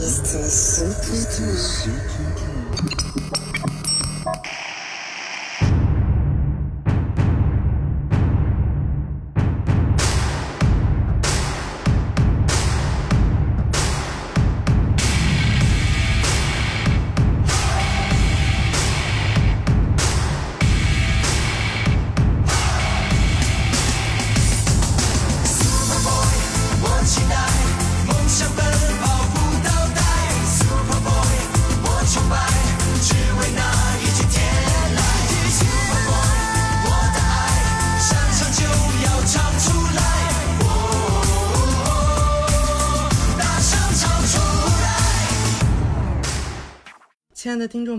[0.00, 0.04] 我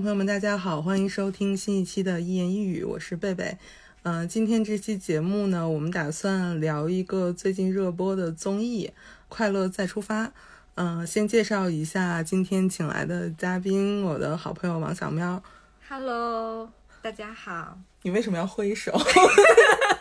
[0.10, 3.56] 朋友们，大家好，欢迎收听新一期的《一言一语》，我是贝贝。
[4.02, 8.88] 嗯、今天这期节目呢，我们打算聊一个最近热播的综艺
[9.28, 10.26] 《快乐再出发》。
[10.74, 15.44] 嗯、先介绍一下今天请来的嘉宾，我的好朋友王小喵。
[15.88, 16.72] Hello，
[17.04, 18.92] 大家好，你为什么要挥手？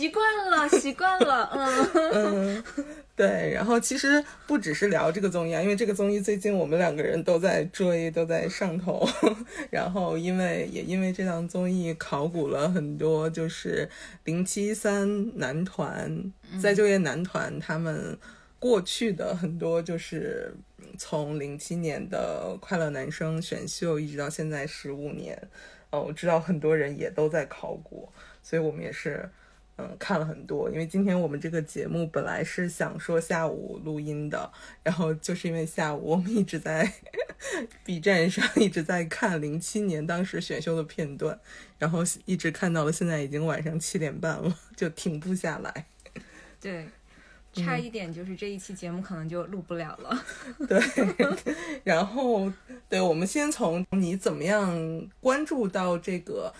[0.00, 2.64] 习惯了， 习惯了， 嗯，嗯，
[3.14, 3.52] 对。
[3.52, 9.06] 然后其实不只是聊这个综艺啊，因为这个综艺最近我们两个人都在追，都在上头。
[9.68, 13.90] 然后因为也因为这档综艺考古了很多，就是
[14.24, 18.16] 零七三男团再就业男团他们
[18.58, 20.54] 过去的很多就是
[20.96, 25.38] 从零七年的快乐男生选秀一直到现在十五年。
[25.90, 28.08] 呃，我知道很多人也都在考古，
[28.42, 29.28] 所以我们也是。
[29.80, 36.92] 嗯，看了很多，因为今天我们这个节目本来是想说下午录音的，然后就是因为下午我们一直在
[37.82, 41.40] B 站上一直在看零七年当时选秀的片段，
[41.78, 45.86] 然后一直看到了现在已经晚上七点半了，就停不下来。
[46.60, 46.86] 对，
[47.54, 50.24] 差一点就是这一期节目可能就录不了了。
[50.68, 50.78] 对，
[51.84, 52.52] 然后
[52.88, 56.52] 对，我们先从你怎么样关注到这个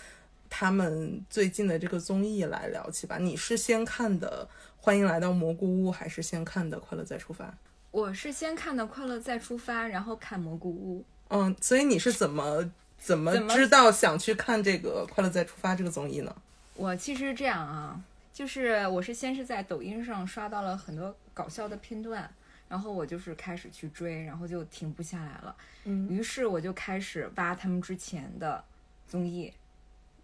[0.51, 3.17] 他们最近的这个综艺来聊起吧。
[3.17, 4.47] 你是先看的
[4.77, 7.45] 《欢迎来到蘑菇屋》，还是先看的《快乐再出发》？
[7.89, 11.03] 我是先看的《快乐再出发》，然后看蘑菇屋。
[11.29, 12.69] 嗯，所以你是怎么
[12.99, 16.35] 怎么知道想去看这个《快乐再出发》这个综艺呢？
[16.75, 17.99] 我其实这样啊，
[18.33, 22.29] 就是我是先是在抖音上刷到了很多搞笑的片段，
[22.67, 25.55] 然后我就是开始去追，然后就停不下来了。
[25.85, 28.63] 嗯于是我就开始挖他们之前的
[29.07, 29.51] 综艺，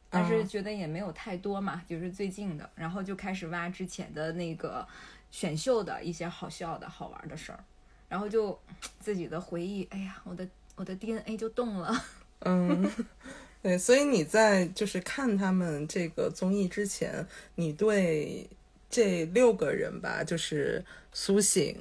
[0.10, 4.88] 但是嗯觉得也没有太多嘛，就是最近的，然后就开始挖之前的那个
[5.32, 7.60] 选秀的一些好笑的好玩的事儿，
[8.08, 8.58] 然后就
[9.00, 11.94] 自己的回忆，哎呀，我的我的 DNA 就动了。
[12.46, 12.90] 嗯，
[13.62, 17.26] 对，所以你在就是看他们这个综艺之前，
[17.56, 18.48] 你对
[18.90, 21.76] 这六个人吧，就是苏醒、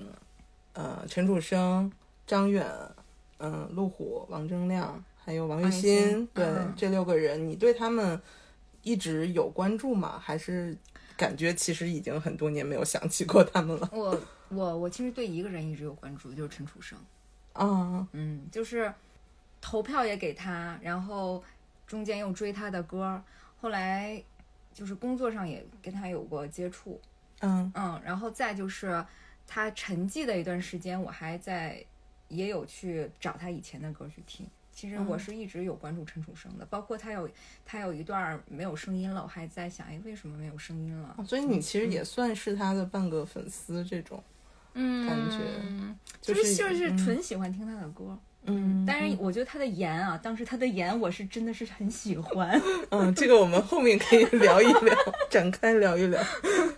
[0.72, 1.92] 呃陈楚生、
[2.26, 2.66] 张远、
[3.38, 8.22] 嗯、陆虎、王铮亮，还有王栎鑫，鑫对、嗯这六个人，你对他们
[8.82, 10.20] 一直有关注吗？
[10.22, 10.78] 还是
[11.16, 13.90] 感觉其实已经很多年没有想起过他们了？
[13.92, 14.20] 我
[14.50, 16.96] 我我其实对一个人一直有关注，就是陈楚生。
[17.54, 18.94] 啊，嗯，就是
[19.60, 21.42] 投票也给他，然后
[21.88, 23.20] 中间又追他的歌，
[23.60, 24.22] 后来
[24.72, 27.00] 就是工作上也跟他有过接触，
[27.40, 29.04] 嗯嗯，然后再就是
[29.44, 31.84] 他沉寂的一段时间，我还在
[32.28, 34.46] 也有去找他以前的歌去听。
[34.76, 37.26] 其实我是一直有关注陈楚生的，包括他有
[37.64, 41.16] 他有一段没有声音了，我还在想，哎，为什么没有声音了？
[41.26, 44.22] 所以你其实也算是他的半个粉丝这种。
[44.74, 45.38] 嗯，感觉
[46.20, 48.18] 就就是是就是嗯纯喜欢听他的歌。
[48.48, 52.60] 嗯，但是我觉得他的颜啊，当时他的颜我是真的是很喜欢。
[52.92, 54.94] 嗯，这个我们后面可以聊一聊，
[55.30, 56.22] 展开聊一聊。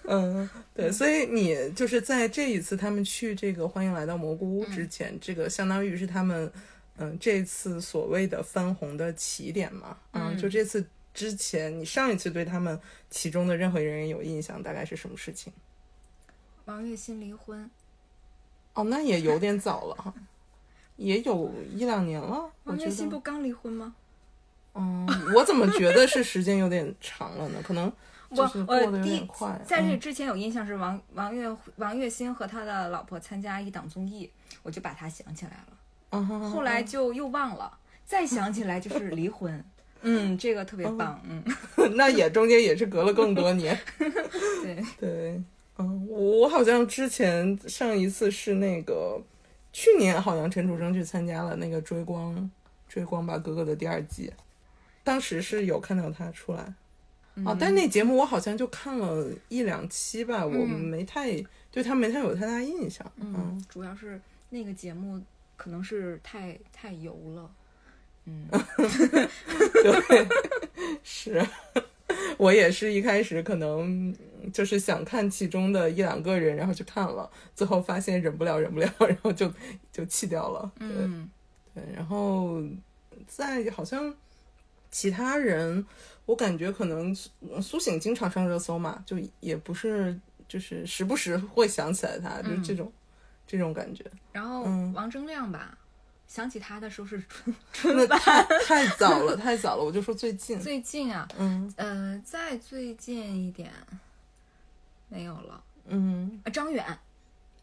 [0.05, 6.51] 嗯，对，所以你就是在这一次他们去这个欢迎来到蘑菇屋之前，这个相当于是他们
[6.99, 9.97] 嗯这次所谓的翻红的起点嘛。
[10.13, 12.79] 嗯，嗯就这次之前，你上一次对他们
[13.09, 15.53] 其中的任何人有印象，大概是什么事情？
[16.67, 17.71] 王栎鑫离婚，
[18.75, 20.13] 哦，那也有点早了哈，
[20.97, 22.53] 也有一两年了。
[22.65, 23.95] 王栎鑫不刚离婚吗？
[24.75, 27.61] 嗯，我怎么觉得是时间有点长了呢？
[27.65, 27.91] 可能
[28.35, 29.59] 就我是过得有我第点快。
[29.65, 34.31] 在这嗯之前有印象是王王栎王栎鑫和他的老婆参加一档综艺，
[34.63, 35.78] 我就把他想起来了。
[36.11, 39.65] 后来就又忘了，再想起来就是离婚。
[40.03, 41.21] 嗯，这个特别棒。
[41.29, 41.43] 嗯，
[41.97, 43.77] 那也中间也是隔了更多年。
[44.63, 45.43] 对，对，
[45.79, 49.21] 嗯，我我好像之前上一次是那个
[49.73, 52.49] 去年，好像陈楚生去参加了那个追光
[52.89, 54.33] 追光吧哥哥的第二季，
[55.03, 56.73] 当时是有看到他出来。
[57.45, 61.31] 啊，但那节目我好像就看了一两期吧，我嗯没太
[61.73, 63.05] 对他没太有太大印象。
[63.17, 64.21] 嗯嗯，主要是
[64.51, 65.21] 那个节目
[65.59, 67.51] 可能是太太油了。
[68.25, 68.47] 嗯，
[69.83, 70.29] 对，
[71.03, 71.47] 是
[72.37, 74.15] 我也是一开始可能
[74.53, 79.51] 就是想看其中的一两个人，然后去看了，最后发现忍不了，忍不了，然后就
[79.91, 80.71] 就弃掉了。
[80.79, 81.29] 对、嗯，
[81.75, 82.63] 对，然后
[83.27, 84.15] 在好像
[84.91, 85.85] 其他人，
[86.27, 87.31] 我感觉可能苏
[87.63, 92.93] 苏醒经常上热搜嘛，就也不是就是时不时会想起来他，就是这种、
[93.49, 94.05] 这种感觉。
[94.31, 95.77] 然后嗯王铮亮吧，
[96.29, 103.73] 想起他的时候是春 春的太太早了，太早了，我就说最近，最近啊，嗯呃，再最近一点
[105.09, 105.61] 没有了。
[105.87, 106.85] 嗯啊张远，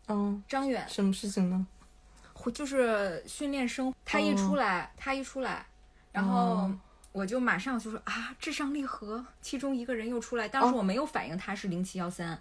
[0.08, 1.66] 嗯，张远什么事情呢？
[2.34, 5.66] 会就是训练生，他一出来，他一出来，
[6.12, 6.80] 然后哦
[7.16, 10.78] 我就马上就说啊，至上励合，其中一个人又出来，当时哦。
[10.78, 12.38] 我没有反应他是零七幺三，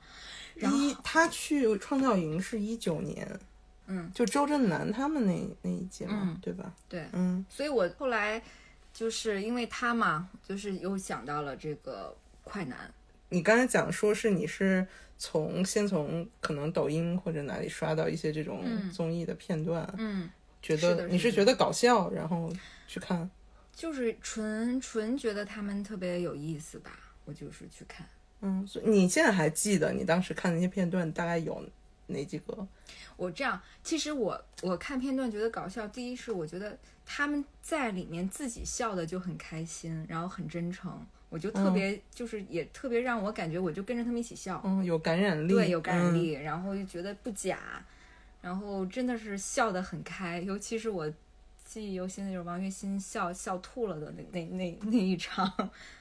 [0.57, 3.39] 然后一他去创造营是一九年，
[3.87, 6.39] 嗯，就周震南他们那那一届嘛，嗯。
[6.43, 6.75] 对吧？
[6.89, 7.47] 对，嗯。
[7.49, 8.43] 所以我后来
[8.93, 12.13] 就是因为他嘛，就是又想到了这个
[12.43, 12.93] 快男，
[13.29, 14.85] 你刚才讲说是你是
[15.17, 18.91] 从先从可能抖音或者哪里刷到一些这种嗯。
[18.91, 20.29] 综艺的片段，嗯，
[20.61, 22.53] 觉得你是觉得搞笑，然后
[22.89, 23.31] 去看。
[23.75, 28.07] 就是纯纯觉得他们特别有意思吧，我就是去看。
[28.41, 31.65] 嗯，所以你现在还记得你当时看那些片段大概有
[32.07, 32.67] 哪几个？
[33.17, 36.77] 我这样，其实我我看片段觉得搞笑，第一是我觉得
[37.07, 46.15] 他们在里面自己笑的就很开心，然后很真诚，我就特别、就是也特别让我感觉我就跟着他们一起笑，嗯，有感染力，对，有感染嗯。
[46.15, 47.59] 力，然后就觉得不假，
[48.43, 51.11] 然后真的是笑得很开，尤其是我
[51.65, 55.51] 记忆犹新的就是王栎鑫笑笑吐了的那那那那一场，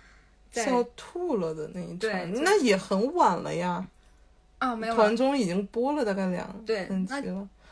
[0.51, 3.86] 笑吐了的那一场，那也很晚了呀。
[4.60, 7.21] 啊没有团综已经播了大概两对那。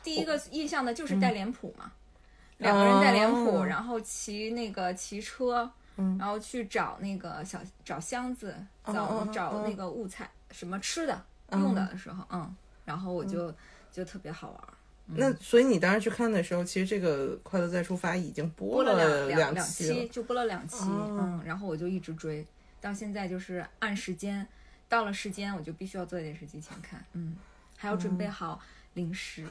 [0.04, 1.92] 第一个印象的就是戴脸谱嘛，
[2.58, 13.54] 两个人戴脸谱，哦然后骑那个骑车，嗯然后去找那个小找箱子，哦找、找那个物菜什么吃的、用的的时候，嗯，然后我就、
[13.92, 14.74] 就特别好玩儿，
[15.08, 21.18] 那所以你当时去看的时候，其实这个《快乐再出发》已经播播了了两两期了，就播了两期，哦。
[21.20, 22.46] 嗯，然后我就一直追，
[22.80, 24.48] 到现在就是按时间，
[24.88, 27.36] 到了时间我就必须要坐在电视机前看，嗯，
[27.76, 28.62] 还要准备好
[28.94, 29.46] 零食、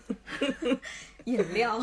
[1.24, 1.78] 饮料，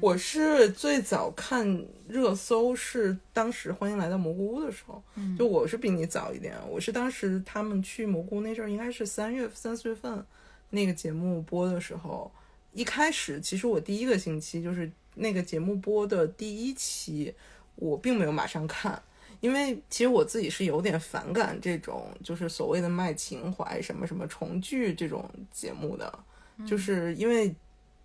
[0.00, 5.36] 我是最早看热搜是当时《欢迎来到蘑菇屋》的时候，嗯。
[5.38, 10.24] 就我是比你早一点，我是当时他们去蘑菇那阵儿，应该是三月三四月份
[10.70, 12.30] 那个节目播的时候，
[12.76, 17.34] 一开始其实我第一个星期就是那个节目播的第一期，
[17.76, 19.02] 我并没有马上看。
[19.40, 26.18] 因为其实我自己是有点反感这种就是所谓的卖情怀、什么什么重聚这种节目的，
[26.66, 27.54] 就是因为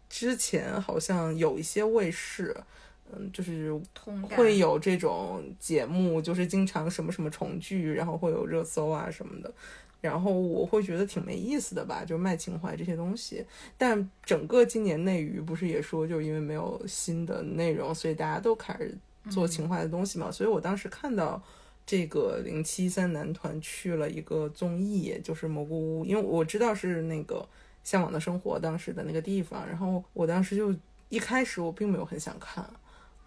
[0.10, 2.56] 之前好像有一些卫视，
[3.12, 3.74] 嗯，就是
[4.36, 9.52] 会有这种节目，就是经常什么什么重聚，然后会有热搜啊什么的。
[10.02, 13.46] 然后我会觉得挺没意思的吧，就卖情怀这些东西。
[13.78, 18.98] 但整个今年内娱不是也说，就因为没有新的内容，所以大家都开始
[19.30, 20.32] 做情怀的东西嘛。
[20.32, 21.42] 所以我当时看到
[21.86, 27.36] 这个零七三男团去了一个综艺，就是蘑菇屋，因为我知道是那个
[27.84, 30.74] 《向往的生活》当时的那个地方，然后我当时就
[31.10, 32.68] 一开始我并没有很想看。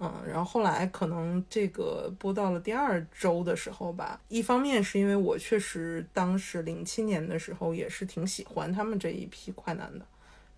[0.01, 10.05] 嗯，然后后来可能这个播到了第二周的时候吧，一方面是因为我确实当时零七年的时候也是挺喜欢他们这一批快男的，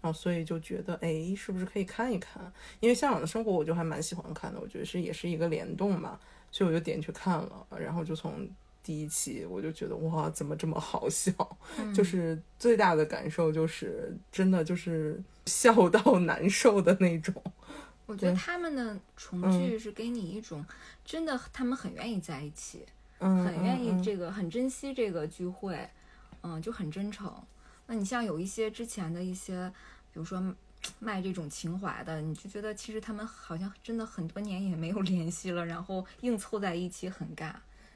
[0.01, 2.51] 然后所以就觉得哎，是不是可以看一看？
[2.81, 6.19] 因为《向往的生活》我就还蛮喜欢看的，我觉得是也是一个联动嘛，
[6.51, 8.49] 所以我就点去看了，然后就从
[8.83, 11.31] 第一期我就觉得哇，怎么这么好笑？
[11.95, 17.35] 就是最大的感受就是真的就是笑到难受的那种。
[18.07, 20.65] 我觉得他们的重聚是给你一种
[21.05, 22.87] 真的，他们很愿意在一起，
[23.19, 25.91] 嗯，很愿意嗯这个，很珍惜这个聚会，
[26.43, 27.33] 嗯，就很真诚。
[27.87, 29.73] 那你像有一些之前的一些，
[30.13, 30.55] 比如说
[31.01, 37.53] 卖这种情怀的，你就觉得其实他们好像真的很多年也没有 联系了，然后硬凑在一起很尬，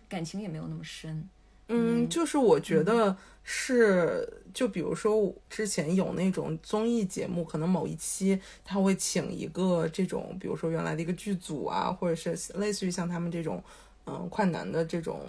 [0.09, 1.29] 感情也没有那么深。
[1.73, 13.63] 嗯，就是我觉得是，就比如说之前有那种综艺节目，可能某一期他会请一个这种，比如说原来的一个剧组啊，或者是类似于像他们这种，
[14.07, 15.21] 嗯，快男的这种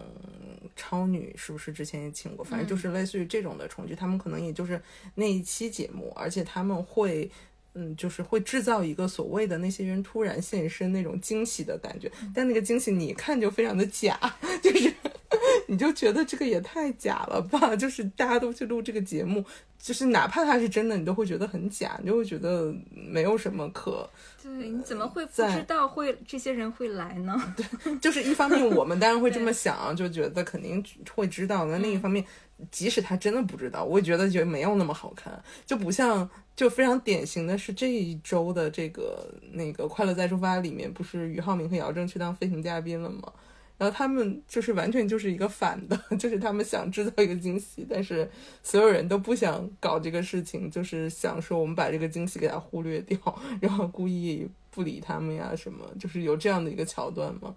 [0.75, 2.43] 超女，是不是之前也请过？
[2.43, 4.81] 反正就是类似于这种的重聚，他们可能也就是
[5.15, 7.29] 那一期节目，而且他们会。
[7.73, 14.19] 嗯，就是会制造一个所谓的那些人突然现身那种惊喜的感觉，但那个惊喜你一看就非常的假，
[14.61, 14.93] 就是
[15.67, 17.75] 你就觉得这个也太假了吧？
[17.75, 19.43] 就是大家都去录这个节目，
[19.79, 24.09] 就是哪怕它是真的，你都会觉得很假，你就会觉得没有什么可。
[24.43, 27.39] 对，你怎么会不知道会这些人会来呢？
[27.55, 30.83] 对就是一方面我们当然会这么想，就觉得肯定
[31.15, 31.65] 会知道。
[31.65, 32.25] 那另一方面，
[32.69, 43.31] 即使他真的不知道，我也觉得就没有那么好看，就不像就非常典型的是这一周的这个那个《快乐再出发》里面，不是俞灏明和姚正去当飞行嘉宾了吗？
[43.77, 48.29] 然后他们就是完全就是一个反的， 就是他们想制造一个惊喜，但是
[48.61, 53.17] 所有人都不想搞这个事情，就是想说我们把这个惊喜给他忽略掉，
[53.59, 57.55] 然后故意不理他们呀什么，就是有这样的一个桥段吗？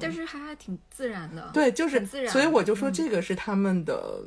[0.00, 1.50] 但是还还挺自然的。
[1.52, 4.22] 对，就是自然所以我就说嗯这个是他们的，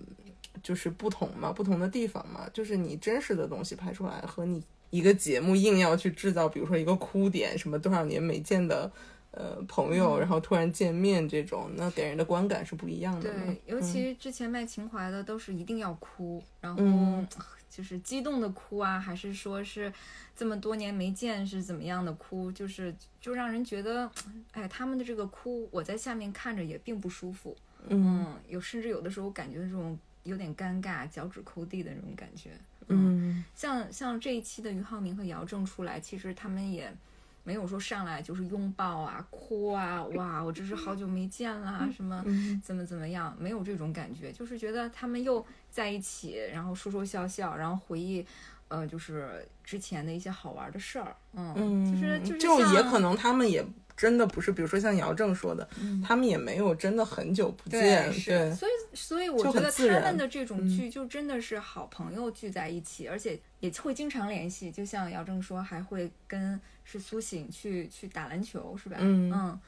[0.63, 8.91] 就是不同嘛，不同的地方嘛，就是你真实的东西拍出来和你一个节目硬要去制造，比如说一个哭点，什么多少年没见的。
[9.31, 13.29] 呃，朋友，嗯然后突然见面这种，那给人的观感是不一样的。
[13.31, 17.27] 对，尤其之前卖情怀的都是一定要哭，然后嗯
[17.79, 19.89] 就是激动的哭啊，还是说是
[20.35, 24.11] 这么多年没见是怎么样的哭，就是就让人觉得，
[24.51, 27.55] 哎，他们的这个哭，我在下面看着也并不舒服。
[27.87, 32.51] 嗯嗯，有甚至有的时候感觉这种有点尴尬、脚趾抠地的那种感觉。
[32.89, 36.93] 嗯像像这一期的俞灏明和姚正出来，其实他们也
[37.43, 48.25] 没有说上来就是拥抱啊、哭啊，哇，我这是好久没见啦，什么嗯怎么怎么样，没有这种感觉，就是觉得他们又在一起，然后说说笑笑，然后回忆。
[48.69, 53.65] 呃，就是之前的一些好玩的事儿，嗯，嗯，就是就是就也可能他们也
[53.97, 55.67] 真的不是，比如说像姚正说的，
[56.05, 64.69] 他们也没有真的很久不见，嗯对，所以所以我觉得他们的这种剧就真的是好朋友聚在一起，而且也会经常联系。
[64.69, 68.97] 就像姚正说，还会跟是苏醒去去打篮球，是吧？
[68.99, 69.59] 嗯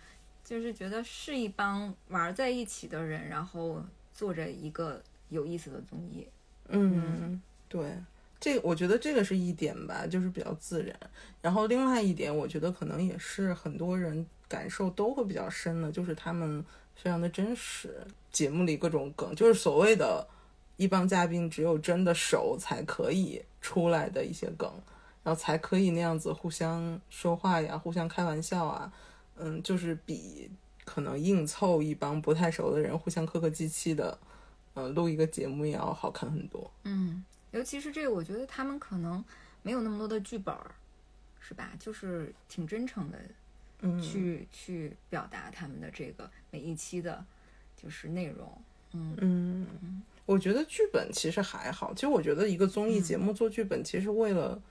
[0.44, 5.00] 就是觉得是一帮玩在一起的人，然后做着一个
[5.30, 6.28] 有意思的综艺。
[6.68, 7.96] 嗯，对，
[8.40, 11.00] 这我觉得这个是一点吧，就是比较自然。
[11.42, 17.96] 然后另外一点，我觉得可能也是很多人感受都会比较深的，就是他们非常的真实。
[18.32, 20.28] 节目里各种梗，就是所谓的
[20.78, 24.74] 一帮嘉宾只有真的熟才可以出来的一些梗，
[25.24, 28.92] 然后才可以那样子互相说话呀，互相开玩笑啊，
[29.36, 30.50] 嗯，就是比
[30.84, 34.18] 可能硬凑一帮不太熟的人互相客客气气的，
[34.74, 36.72] 呃，录一个节目也要好看很多。
[36.84, 39.24] 嗯，尤其是这个，我觉得他们可能
[39.62, 40.72] 没有那么多的剧本儿，
[41.40, 41.72] 是吧？
[41.80, 43.20] 就是挺真诚的
[43.82, 47.24] 嗯，去、去表达他们的这个每一期的，
[47.76, 48.52] 就是内容。
[48.94, 51.94] 嗯嗯，我觉得剧本其实还好。
[51.94, 54.62] 其实我觉得一个综艺节目做剧本，其实为了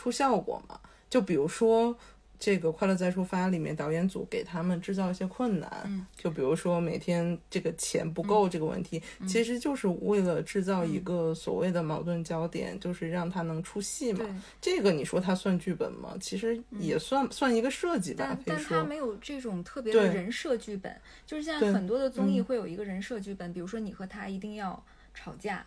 [0.00, 0.80] 出效果嘛。
[1.10, 1.94] 就比如说
[2.38, 14.24] 这个《快乐再出发》里面，导演组给他们制造一些困难，嗯就比如说每天这个钱不够这个问题，其实就是为了制造一个所谓的矛盾焦点，就是让他能出戏嘛。，
[14.58, 16.14] 这个你说它算剧本吗？
[16.18, 18.78] 其实也算、算一个设计吧但，但可以说。
[18.78, 25.66] 他没有这种特别的人设剧本，就是现在很多的综艺嗯会有一个人设剧本，比如说你和他一定要吵架。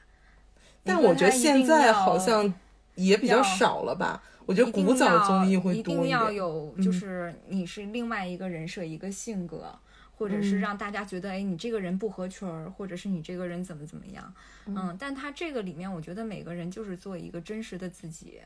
[0.86, 2.52] 但我觉得现在好像
[2.96, 4.22] 也比较少了吧。
[4.46, 6.30] 我觉得古早综艺会多一定要。
[6.30, 9.74] 有，嗯就是你是另外一个人设、一个性格，
[10.18, 14.34] 或者是嗯让大家觉得，哎，你这个人不合群儿，或者是你这个人怎么怎么样。
[14.66, 18.42] 嗯，但他这个里面，我觉得每个人就是做一个真实的自己，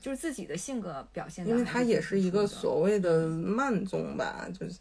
[0.00, 1.50] 就是自己的性格表现的。
[1.52, 4.78] 因为它也是一个所所谓的慢综吧，就是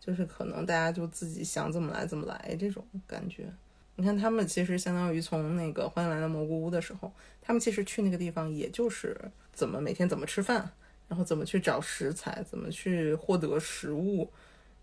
[0.00, 3.52] 就是可能大家就自己想怎么来怎么来这种感觉。
[3.96, 7.10] 你看他们其实相当于从那个《欢迎来到蘑菇屋》的时候，
[7.46, 9.16] 他们其实去那个地方也就是
[9.52, 10.68] 怎么每天怎么吃饭，
[11.06, 14.28] 然后怎么去找食材，怎么去获得食物，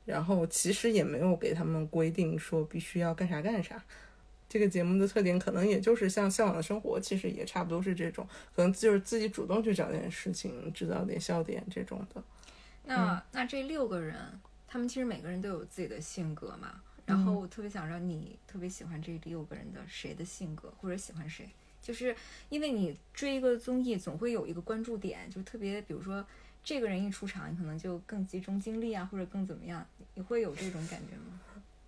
[0.05, 3.83] 然后其实也没有给他们规定说必须要干啥干啥。
[4.47, 12.23] 这个节目的特点可能也就是像《向往的生活》，其实也差不多是这种，可能就是自己主动去找点事情，制造点笑点这种的。
[12.85, 14.15] 那、嗯那这六个人，
[14.69, 16.79] 他们其实每个人都有自己的性格嘛。
[17.05, 21.49] 然嗯后我特别想让你特别喜欢这六个人的谁的性格，或者喜欢谁，
[21.83, 22.15] 就是
[22.49, 26.25] 因为你追一个综艺总会有一个关注点，就特别比如说
[26.63, 29.85] 这个人一出场，你可能就更集中精力啊，或者更怎么样，
[30.15, 31.39] 你会有这种感觉吗？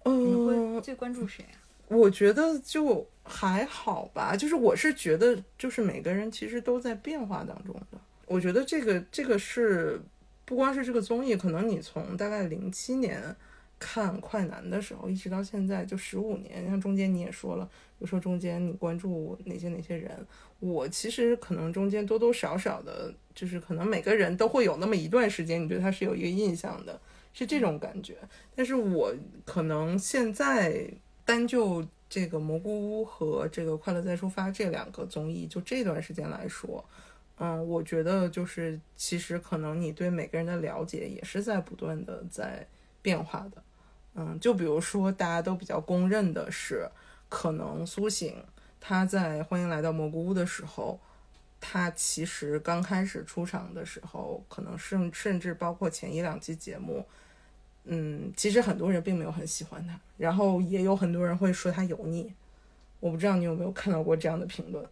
[0.03, 1.57] 你会嗯，最关注谁啊？
[1.87, 7.97] 我觉得就还好吧，就是我是觉得，就是每个人其实都在变化当中的。
[8.25, 10.01] 我觉得这个这个是
[10.45, 13.35] 不光是这个综艺，可能你从大概零七年
[13.77, 20.25] 看快男的时候，一直到现在就十五年，像中间你也说了，比如说中间你关注哪些哪些人，
[20.60, 27.00] 我其实可能中间多多少少的，就是可能每个人都会有那么一段时间，你对他是有一个印象的，
[27.34, 28.17] 是这种感觉。
[28.55, 29.13] 但是我
[29.44, 30.89] 可能现在
[31.25, 36.84] 单就这个蘑菇屋和这个快乐再出发这两个综艺，就这段时间来说，
[37.38, 42.65] 嗯，我觉得就是其实可能你对每个人的了解也是在不断的在
[43.01, 43.62] 变化的。
[44.15, 46.89] 嗯，就比如说大家都比较公认的是，
[47.29, 48.43] 可能苏醒
[48.79, 51.00] 他在《欢迎来到蘑菇屋》的时候，
[51.60, 57.05] 他其实刚开始出场的时候，可能甚甚至包括前一两期节目，
[57.84, 62.34] 嗯，其实很多人并没有很喜欢他，然后也有很多人会说他油腻。
[63.01, 64.84] 我不知道你有没有看到过这样的评论。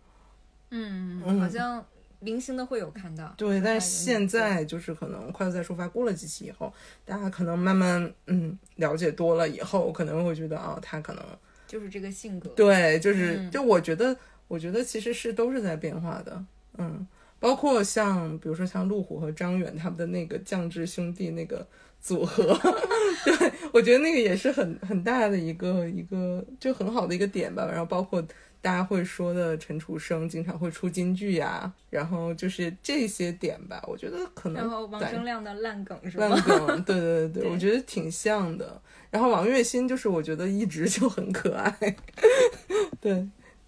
[0.69, 1.83] 嗯，嗯好像
[2.23, 3.33] 零星的会有看到。
[3.37, 6.73] 对，但是是现在就是可能快乐再出发过了几期以后，
[7.05, 11.23] 大家可能慢慢嗯了解多了以后，可能会觉得啊、他可能
[11.67, 12.49] 就是这个性格。
[12.51, 14.15] 对，就是、嗯就我觉得，
[14.47, 16.45] 我觉得其实是都是在变化的，
[16.77, 17.05] 嗯，
[17.39, 21.67] 包括像比如说像路虎和张远他们的那个降智兄弟那个
[21.99, 22.43] 组合，
[23.25, 27.67] 对我觉得那个也是很很大的一个一个就很好的一个点吧。
[27.69, 28.23] 然后包括
[28.63, 36.41] 大家会说的陈楚生经常会出金句呀，然后就是这些点吧，我觉得可能然后王铮亮的烂梗是吧烂？
[36.41, 38.81] 梗，对对对， 对我觉得挺像的。
[39.11, 41.95] 然后王栎鑫就是我觉得一直就很可爱，
[43.01, 43.11] 对，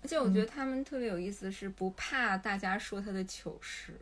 [0.01, 3.93] 而且我觉得他们特别有意思，是不怕大家说他的糗事。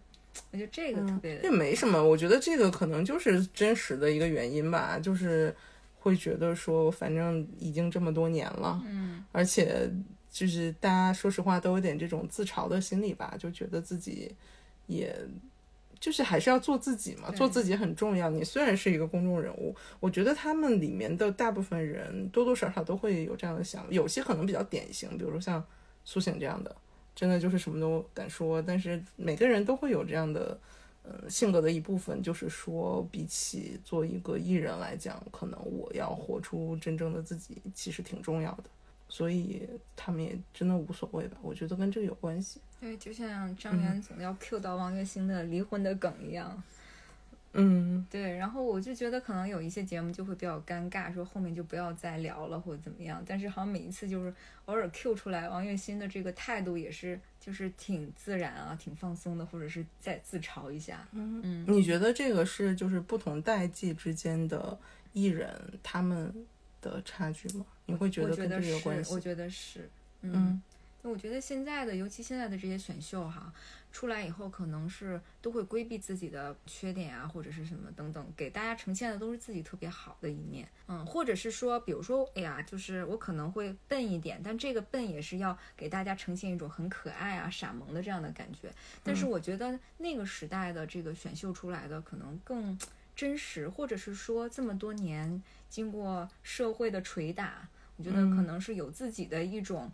[0.52, 5.56] 我觉得这个特别这没什么，我觉得这个可能就是真实的一个原因吧，就是
[6.00, 9.92] 会觉得说，反正已经这么多年了，嗯，而且
[10.34, 14.36] 就是大家说实话都有点这种自嘲的心理吧，就觉得自己
[14.88, 15.16] 也。
[16.00, 18.30] 就是还是要做自己嘛，做自己很重要。
[18.30, 25.66] 你虽然是一个公众人物，我觉得他们里面的大部分人多多少少都会有这样的想法，有些可能比较典型，比如说像
[26.04, 26.76] 苏醒这样的，
[27.16, 28.62] 真的就是什么都敢说。
[28.62, 30.60] 但是每个人都会有这样的，
[31.04, 38.66] 呃，性格的一部分，就是说，比起做一个艺人来讲，可能我要活出真正的自己，其实挺重要的。
[39.14, 39.62] 所以
[39.96, 42.60] 他们也真的无所谓吧，我觉得跟这个有关系。
[42.82, 46.64] 对，就像张元总要 cue 到王栎鑫的离婚的梗一样。
[47.54, 53.24] 嗯，对，然后我就觉得可能有一些节目就会比较尴尬，说后面就不要再聊了或者怎么样。
[53.28, 54.34] 但是好像每一次就是
[54.66, 61.08] 偶尔 cue 出来王栎鑫的这个态度也是就是挺自然啊，挺放松的，或者是再自嘲一下。
[61.12, 64.76] 嗯你觉得这个是就是不同代际之间的
[65.12, 66.34] 艺人他们
[66.90, 67.66] 的差距吗？
[67.86, 69.14] 你会觉得跟这个有关系？
[69.14, 69.90] 我觉得是，
[70.22, 70.62] 嗯嗯，
[71.02, 73.54] 那我觉得现在的，尤其现在的这些选秀哈，
[73.92, 88.72] 出来以后可能是都会规避自己的缺点啊，或者是什么等等，给大家呈现的都是自己特别好的一面，嗯，或者是说，比如说，哎呀，就是我可能会笨一点，但这个笨也是要给大家呈现一种很可爱啊、傻萌的这样的感觉。
[89.04, 92.78] 但是我觉得那个时代的这个选秀出来的可能更
[93.16, 99.92] 真实，或者是说这么多年经过社会的捶打，我觉得可能是有自己的一种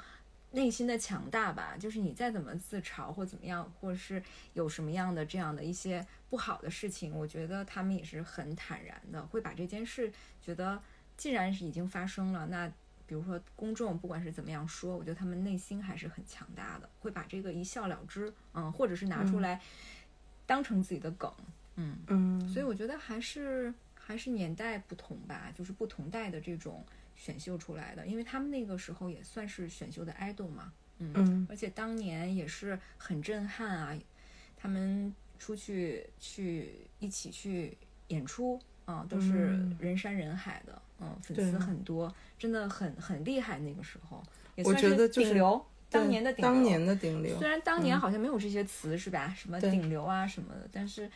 [0.52, 1.76] 内心的强大吧。
[1.80, 4.22] 就是你再怎么自嘲或怎么样，或者是
[4.54, 10.82] 有什么样的这样的一些不好的事情，我觉得他们也是很坦然的，会把这件事觉得
[11.18, 12.72] 既然是已经发生了，那。
[13.10, 19.60] 比如说公众不管是怎么样说，我觉得他们内心还是很强大的，会把这个一笑了之，嗯，或者是拿出来
[20.46, 21.46] 当成自己的梗，嗯，
[22.08, 31.48] 嗯，所以我觉得还是还是年代不同吧，就是不同代的这种选秀出来的，因为他们那个时候也算是选秀的 idol 嘛，嗯，嗯。
[31.50, 33.98] 而且当年也是很震撼啊，
[34.58, 39.78] 他们出去去一起去演出啊，都是嗯。
[39.80, 41.58] 人山人海的，嗯，粉丝。
[41.60, 43.60] 很多，真的很很厉害。
[43.60, 44.24] 那个时候
[44.56, 47.38] 也我觉得就是顶流，当年的顶流，当年的顶流。
[47.38, 49.34] 虽，然当年好像没有这些词是吧？
[49.38, 51.10] 什么顶流啊什么的，但是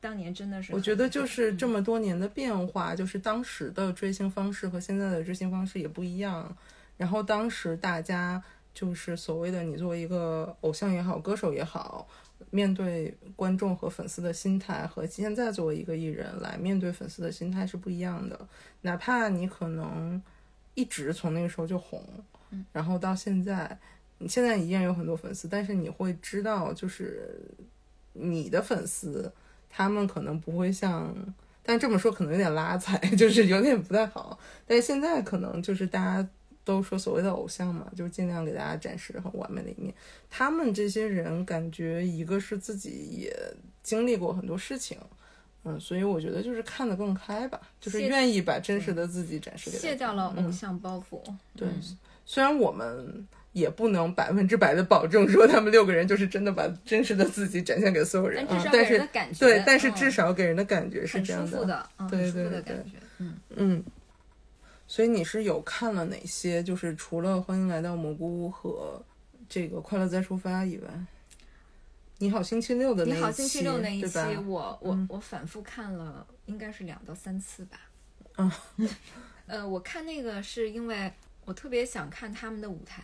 [0.00, 6.56] 当年真的是我觉得就是这么多年的变化，就是当时的追星方式和现在的追星方式也不一样。
[6.96, 8.40] 然后当时大家
[8.72, 12.06] 就是所谓的你作为一个偶像也好，歌手也好，
[12.50, 18.48] 面对观众和粉丝的心态和现在作为一个艺人来面对粉丝的心态是不一样的。
[18.82, 20.22] 哪怕你可能
[20.74, 22.00] 一直从那个时候就红，
[22.72, 23.76] 然后到现在，
[24.18, 27.40] 你现在依然有很多粉丝，但是你会知道，就是
[28.12, 29.32] 你的粉丝。
[29.68, 31.14] 他们可能不会像，
[31.62, 34.38] 但这么说可能有点拉踩， 就是有点不太好。
[34.66, 36.28] 但是现在可能就是大家
[36.64, 39.94] 都说所谓的偶像嘛，就是尽量给大家展示很完美的一面。
[40.30, 43.34] 他们这些人感觉一个是自己也
[43.82, 44.98] 经历过很多事情，
[45.64, 49.88] 嗯，所以我觉得就是看得更开吧，就是愿意把真实的自己展示给大家。
[49.88, 51.22] 卸掉了偶嗯像包袱。
[51.56, 53.26] 对嗯虽然我们
[53.58, 62.76] 也不能百分之百的保证说他们六个人就是真的把真实的自己展现给所有人但至少，给人啊但是对，但是嗯至少给人的感觉是这样的，嗯，对对对
[63.18, 63.34] 嗯。
[63.56, 63.84] 嗯，
[64.86, 66.62] 所以你是有看了哪些？
[66.62, 69.04] 就是除了《欢迎来到蘑菇屋》和
[69.48, 70.88] 这个《快乐再出发》以外，
[72.18, 77.80] 你好星期六的那一期，你好星期六那一期我我我反复看了，应该是两到三次吧。
[78.36, 78.50] 嗯，
[79.46, 81.12] 呃，我看那个是因为
[81.44, 83.02] 我特别想看他们的舞台，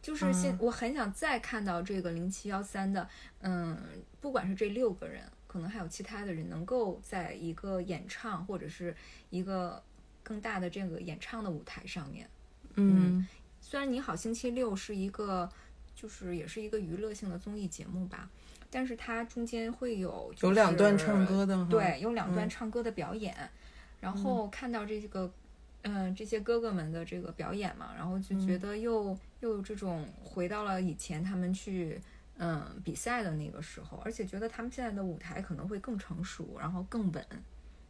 [0.00, 3.08] 就是现、嗯我很想再看到这个零七幺三的，
[3.40, 3.76] 嗯，
[4.20, 8.94] 不管是这六个人，可能还有其他的人，能够在一个演唱或者是
[9.30, 9.82] 一个
[10.22, 12.28] 更大的这个演唱的舞台上面。
[12.76, 13.26] 嗯
[13.60, 15.50] 虽然《你好星期六》是一个，
[15.94, 18.30] 就是也是一个娱乐性的综艺节目吧，
[18.70, 22.48] 但是它中间会有、有两段唱歌的哈，对，有两段嗯。
[22.48, 23.36] 唱歌的表演，
[24.00, 25.30] 然后看到这个，
[25.82, 32.00] 嗯、这些哥哥们的这个表演嘛，然后就嗯觉得又、又有这种回到了以前他们去。
[32.40, 37.26] 嗯，比赛的那个时候，而且觉得他们现在的舞台可能会更成熟，然后更稳。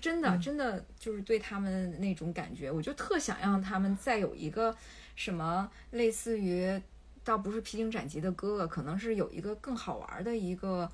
[0.01, 4.75] 真的，嗯真的就是对他们那种感觉，我就特想让他们再有一个
[5.15, 6.81] 什么类似于，
[7.23, 10.91] 倒不是披荆斩棘的哥哥，可能是有一个更好玩的一个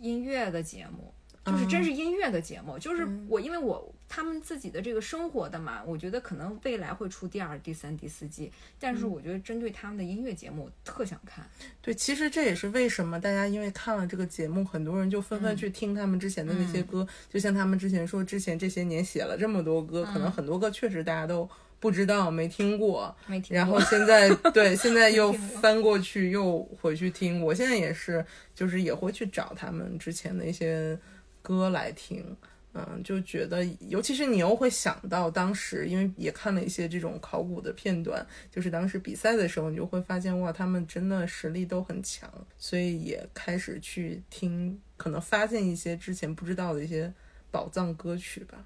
[0.00, 1.14] 音乐的节目，
[1.46, 2.78] 就是真是音乐的节目。
[2.78, 11.44] 就是我因为我他们自己的这个生活的嘛，我觉得可能未来会出第二、第三、第四季，但是我觉得针对他们的音乐节目，我特想看。
[11.80, 17.06] 对，其实这也是为什么大家因为看了这个节目，很多人就纷嗯纷去听他们之前的那些歌。
[17.32, 23.14] 就像他们之前说，之前这些年写了这么多歌，可能嗯很多歌确实大家都不知道、没听过。
[23.26, 23.56] 没听过。
[23.56, 27.42] 然后现在 对，现在又翻过去又回去听。
[27.42, 30.98] 我现在也是，就是也会去找他们之前的一些
[31.46, 32.36] 歌来听。
[32.78, 47.10] 嗯，就觉得，尤其是你又会想到当时，因为也看了一些这种考古的片段，就是当时比赛的时候，你就会发现哇，他们真的实力都很强，所以也开始去听，可能发现一些之前不知道的一些
[47.50, 48.58] 宝藏歌曲吧，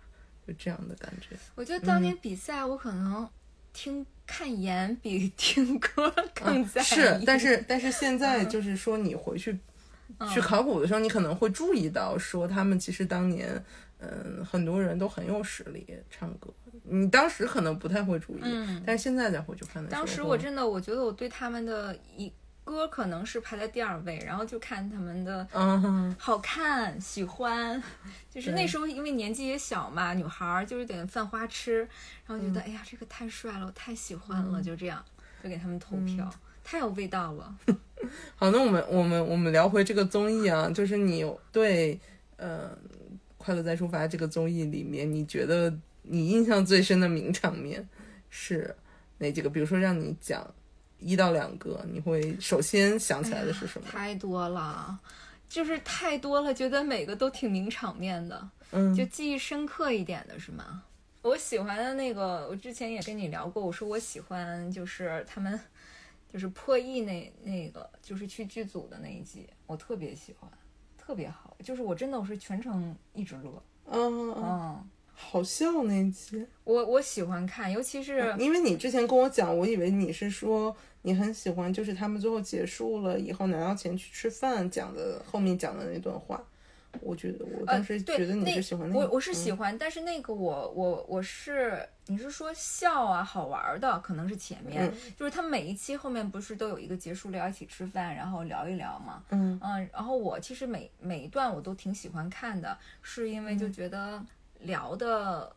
[0.44, 1.36] 就这样的感觉。
[1.54, 3.28] 我觉得当年比赛，我可能
[3.72, 6.84] 听看颜比听歌 更在意。
[6.84, 9.56] 啊是，但是但是现在就是说，你回去、
[10.32, 13.62] 去考古的时候，你可能会注意到，说他们其实当年，
[13.98, 16.52] 嗯，很多人都很有实力唱歌。
[16.82, 22.32] 你当时可能不太会注意，嗯但是现在再回去看的时候，当时我真的，我觉得我对他们的一
[22.64, 25.46] 歌可能是排在第二位，然后就看他们的
[26.18, 27.82] 好看、喜欢，
[28.30, 31.80] 就是那时候因为年纪也小嘛，女孩儿就有点犯花痴，
[32.26, 32.52] 然后觉嗯。
[32.52, 35.04] 得、哎呀这个太帅了，我太喜欢了，就这样
[35.42, 37.52] 就给他们投票，嗯太有味道了。
[38.36, 41.98] 好，那我们我们我们聊回这个综艺啊，就是你对
[42.36, 42.68] 呃
[43.36, 47.88] 《快乐再出发》这个综艺里面，你觉得你印象最深的名场面
[48.28, 48.72] 是
[49.18, 49.50] 哪几个？
[49.50, 50.48] 比如说让你讲
[51.00, 53.88] 一到两个，你会首先想起来的是什么？
[53.90, 54.96] 太多了，
[55.48, 58.48] 就是太多了，觉得每个都挺名场面的。
[58.70, 60.84] 嗯就记忆深刻一点的是吗？
[61.22, 65.58] 我喜欢的那个，我之前也跟你聊过，我说我喜欢就是他们
[66.32, 70.50] 就是破译那那个就是去剧组的那一集，我特别喜欢，
[70.96, 86.42] 特别好，就是我真的我是全程一直乐，嗯嗯，嗯，好笑那一集，我我喜欢看，尤其是因为你之前跟我讲，我以为你是说你很喜欢，就是他们最后结束了以后拿到钱去吃饭讲的后面讲的那段话。
[87.00, 99.58] 我觉得我当时觉得你那是喜欢那个，我我是喜嗯欢，但是那个我我我是你是说笑啊好玩儿的，可能是前面，嗯就是他每一期后面不是都有一个结束了要一起吃饭，然后聊一聊嘛，嗯
[99.92, 104.22] 然后我其实每每一段我都挺喜欢看的，是因为嗯就觉得
[104.60, 105.54] 聊的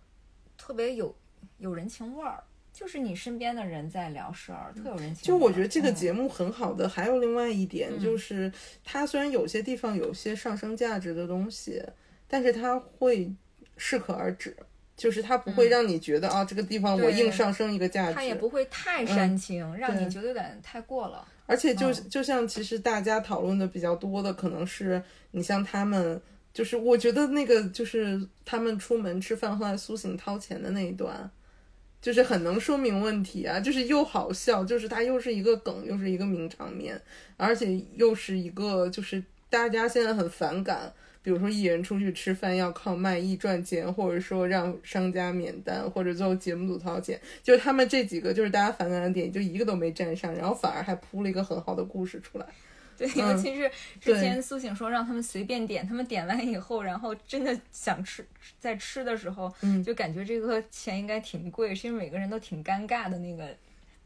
[0.57, 1.13] 特别有
[1.57, 2.43] 有人情味儿。
[2.73, 5.27] 就是你身边的人在聊事儿，特有人情味。
[5.27, 8.51] 就我觉得这个嗯节目很好的，还有另外一点嗯就是，
[8.83, 11.81] 它虽然有些地方有些上升价值的东西，
[12.27, 13.31] 但是它会
[13.77, 14.57] 适可而止，
[14.97, 21.27] 就是它不会让你觉得、啊这个地方我硬上升一个价值，它也不会太煽情，让你觉得有点太过了。
[21.45, 26.19] 而且就嗯就像其实大家讨论的比较多的，可能是你像他们，
[26.53, 31.29] 就是我觉得那个就是他们出门吃饭，后来苏醒掏钱的那一段，
[32.03, 37.01] 就是很能说明问题啊，就是又好笑，就是它又是一个梗，又是一个名场面，
[37.37, 40.91] 而且又是一个就是大家现在很反感。
[41.23, 52.45] 比如说，艺人出去吃饭要靠卖艺赚钱，或者说让商家免单，或者最后节目组掏钱，就是他们这几个就是大家反感的点，就一个都没占上，然后反而还铺了一个很好的故事出来。
[53.15, 58.25] 尤其是之前苏醒说让他们随便点，他们点完以后，然后真的想吃，
[58.59, 59.83] 在吃的时候，嗯。
[59.83, 63.53] 就感觉这个钱应该挺贵，是因为每个人都挺尴尬的那个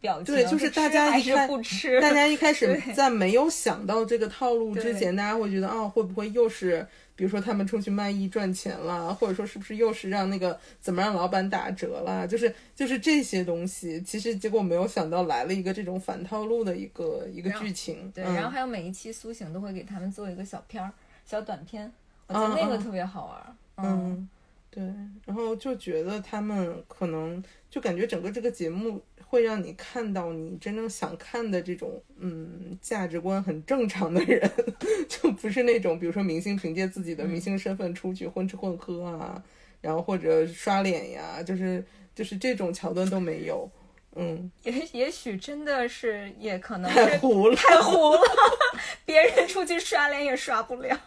[0.02, 12.26] 表情，对，就是大家还是一开不吃，大家一开始在没有想到这个套路之前，大家会觉得啊，会不会又是比如说他们出去卖艺赚钱啦，或者说是不是又是让那个怎么让老板打折啦？
[12.26, 18.10] 就是就是这些东西，其实结果没有想到来了一个这种反套路的一个一个剧情。
[18.14, 20.92] 对，嗯然后还有每一期苏醒都会给他们做一个小片儿、
[21.26, 21.92] 小短片，
[22.28, 23.56] 我觉得那个特别好玩儿。
[23.78, 24.30] 嗯，
[24.70, 24.84] 对，
[25.26, 34.50] 然后就觉得他们可能就感觉整个这个节目会让你看到你真正想看的这种嗯价值观很正常的人，
[35.10, 39.44] 就不是那种比如说明星凭借自己的明星身份出去混吃混喝啊，
[39.82, 41.84] 然后或者刷脸呀，就是
[42.16, 43.70] 就是这种桥段都没有，
[44.16, 48.22] 嗯，也也许真的是，也可能太糊了，太糊了，
[49.06, 50.98] 别人出去刷脸也刷不了。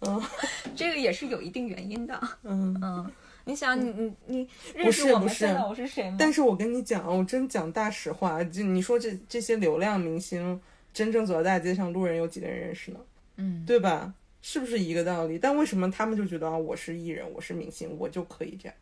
[0.00, 0.20] 嗯
[0.74, 2.18] 这个也是有一定原因的。
[2.44, 2.74] 嗯。
[2.82, 3.12] 嗯，
[3.44, 6.16] 你想，你你你认识我们是不是现在我是谁吗？
[6.18, 10.60] 但是我跟你讲，我真讲大实话，就你说这这些流量明星，
[10.92, 13.00] 真正走在大街上，路人有几个人认识呢？
[13.36, 14.14] 嗯，对吧？
[14.40, 15.38] 是不是一个道理？
[15.38, 18.74] 但为什么他们就觉得啊，我是艺人，我是明星，我就可以这样，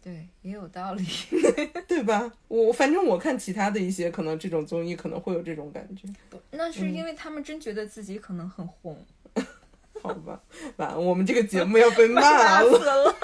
[0.00, 1.04] 对，也有道理。
[1.88, 2.32] 对吧？
[2.48, 6.08] 我反正我看其他的一些可能这种综艺可能会有这种感觉，
[6.52, 9.04] 那是因为他们真觉得自己可能很红，
[10.02, 10.42] 好吧？
[10.76, 13.14] 完了，我们这个节目要被骂骂死了，了。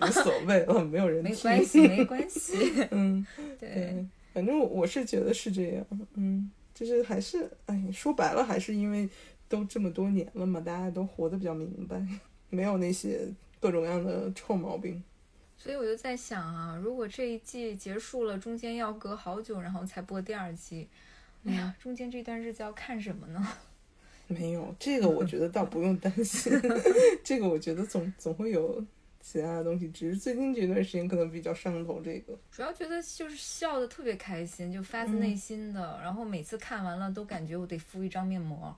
[0.02, 1.34] 无所谓了，没有人没。
[1.36, 2.86] 关系，没关系。
[2.90, 3.26] 嗯，
[3.58, 9.08] 对，对，反正我我是觉得是这样，嗯，就是还是，哎，说白了还是因为
[9.48, 12.00] 都这么多年了嘛，大家都活得比较明白，
[12.50, 13.26] 没有那些
[13.60, 15.02] 各种各样的臭毛病。
[15.56, 20.88] 所以我就在想啊，如果这一季结束了，中间要隔好久，然后才播第二季，
[21.44, 23.48] 哎呀， 中间这段日子要看什么呢？
[24.32, 26.52] 没有这个，我觉得倒不用担心，
[27.22, 28.84] 这个我觉得总总会有
[29.20, 32.36] 其他的东西，只是最近这段时间可能比较上头这个。
[32.50, 38.74] 主要觉得就是笑的特别开心，就发自内心的，然后每次看完了都感觉我得敷一张面膜。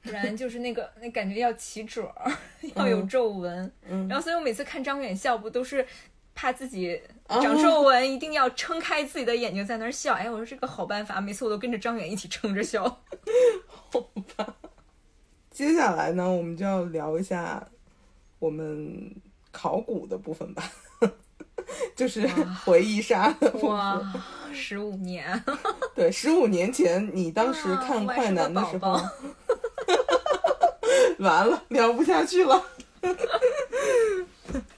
[0.00, 2.32] 不然就是那个 那感觉要起褶儿，
[2.76, 5.84] 要有皱纹，嗯然后所以我每次看张远笑不都是
[6.36, 6.94] 怕自己
[7.26, 10.14] 哦长皱纹，一定要撑开自己的眼睛在那儿笑。
[10.14, 13.02] 哎，我说这个好办法，每次我都跟着张远一起撑着笑。
[15.58, 17.66] 接下来呢，我们就要聊一下
[18.38, 19.12] 我们
[19.50, 20.62] 考古的部分吧，
[21.96, 22.28] 就是
[22.64, 23.70] 回忆杀的部分。
[23.70, 24.14] 哇，
[24.52, 25.42] 十五年，
[25.96, 29.10] 对，十五年前你当时啊看快男的时候，宝宝。
[31.18, 32.64] 完了聊不下去了，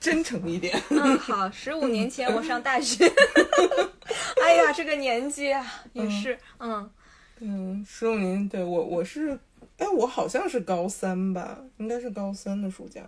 [0.01, 0.83] 真诚一点。
[0.88, 3.05] 嗯，好，十五年前我上大学，
[4.43, 5.62] 哎呀，这个年纪啊，
[5.93, 6.90] 也是，嗯，
[7.40, 9.38] 嗯，十五年，对我我是，
[9.81, 13.03] 哎，我好像是高三吧，应该是高三的暑假，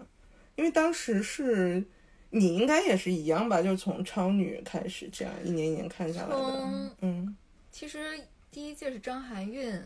[0.57, 1.85] 因为当时是
[2.31, 6.91] 你应该也是一样吧，就是从超女开始这样一年一年看下来的。
[7.03, 7.37] 嗯，
[7.71, 8.19] 其实
[8.51, 9.81] 第一届是张含韵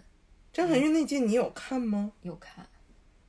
[0.53, 2.13] 张含韵那届你有看吗？
[2.23, 2.65] 有看，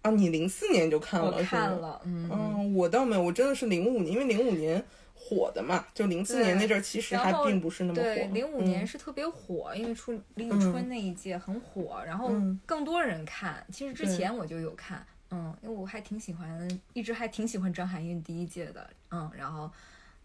[0.04, 1.56] 啊，你零四年就看了，我是。
[1.56, 4.86] 了，嗯，嗯，我倒没有，我真的是零五年，因为零五年
[5.28, 8.02] 火的嘛，就零四年那阵儿其实还并不是那么火。
[8.02, 13.66] 对，零五年嗯是特别火，因为出李宇春那一届很火，然后嗯更多人看。
[13.70, 19.70] 其实之前我就有看，嗯，因为我还挺喜欢，一直还挺喜欢张含韵第一届的，嗯，然后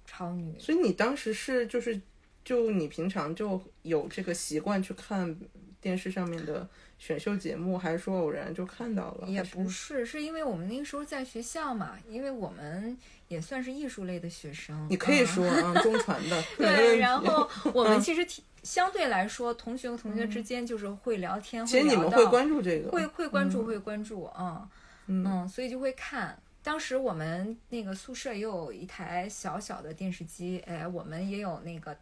[0.06, 2.00] 超女，所以你当时是就是
[2.44, 5.36] 就你平常就有这个习惯去看
[5.80, 6.68] 电视上面的
[7.02, 9.26] 选秀节目，还是说偶然就看到了？
[9.26, 16.40] 也不是，是因为我们那个时候在学校嘛，因为我们也算是艺术类的学生，你可以嗯说啊，中传的。
[16.56, 24.68] 对，然后 我们其实挺相对来说，同学和同学之间就是会聊天，嗯其实你们会关注这个，会会关注，会关注，嗯
[25.08, 26.40] 嗯嗯，所以就会看。
[26.62, 31.96] 当时我们那个宿舍也有一台小小的电视机，哎，我们也有那个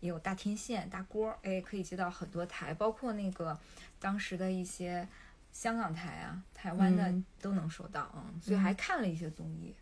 [0.00, 3.58] 也有大天线、大锅，哎，可以接到很多台，包括那个
[3.98, 5.06] 当时的一些
[5.52, 9.74] 香港台啊、台湾的嗯都能收到，嗯，所以还看了一些综艺。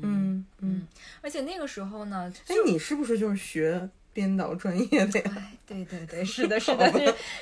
[0.00, 0.86] 嗯嗯。
[1.20, 5.32] 而且那个时候呢，哎，你是不是就是学编导专业的呀？
[5.36, 6.90] 哎，对对对， 是的，是的，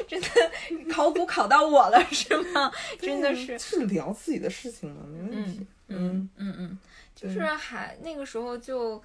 [0.09, 2.71] 这真的考古考到我了，是吗？
[3.01, 5.67] 真的是，是聊自己的事情嘛，没问题。
[5.89, 6.79] 嗯嗯嗯，
[7.15, 9.01] 就是还那个时候就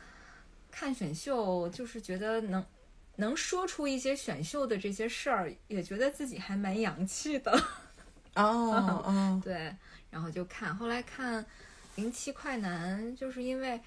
[0.72, 2.66] 看选秀，就是觉得能
[3.22, 7.52] 能说出一些选秀的这些事儿，也觉得自己还蛮洋气的。
[8.36, 9.74] 哦哦， 对，
[10.10, 11.46] 然后就看，后来看
[11.96, 13.80] 零七快男，就是因为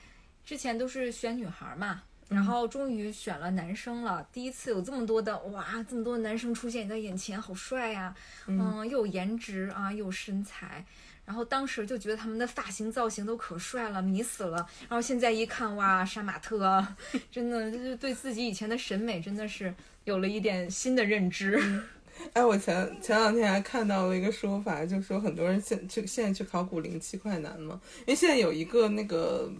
[0.44, 2.02] 之前都是选女孩嘛。
[2.26, 8.16] 然后终于选了男生了，第一次有这么多的哇，这么多的男生出现你的眼前，好帅呀、
[8.46, 10.84] 嗯，又有颜值啊，又有身材，
[11.24, 14.56] 然后当时就觉得他们的发型造型都可帅了，迷死了。
[14.88, 16.86] 然后现在一看，哇，杀马特，
[17.32, 21.58] 真的就是对自己以前的审美真的是有了一点新的认知。
[22.32, 29.50] 哎，我前前两天还看到了一个说法，就说很多人现去现在去考古零七快男嘛，因为现在有一个那个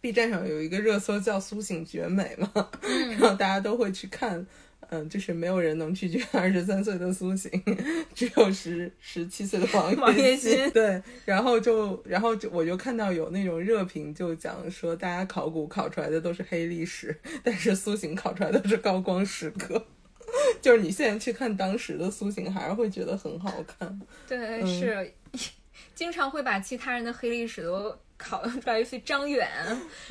[0.00, 2.68] B 站上有一个热搜叫“苏醒绝美 ”嘛，
[3.10, 4.46] 然后大家都会去看。
[4.88, 7.50] 嗯，就是没有人能拒绝二十三岁的苏醒，
[8.14, 19.86] 只有十十七岁的王王栎栎鑫对，然后就然后就我就看到有那种热评，就讲说大家考古考出来的都是黑历史，但是苏醒考出来都是高光时刻。
[20.60, 24.00] 就是你现在去看当时的苏醒，还是会觉得很好看。
[24.28, 25.12] 对，是
[25.96, 29.48] 经常会把其他人的黑历史都考出来，尤其张远，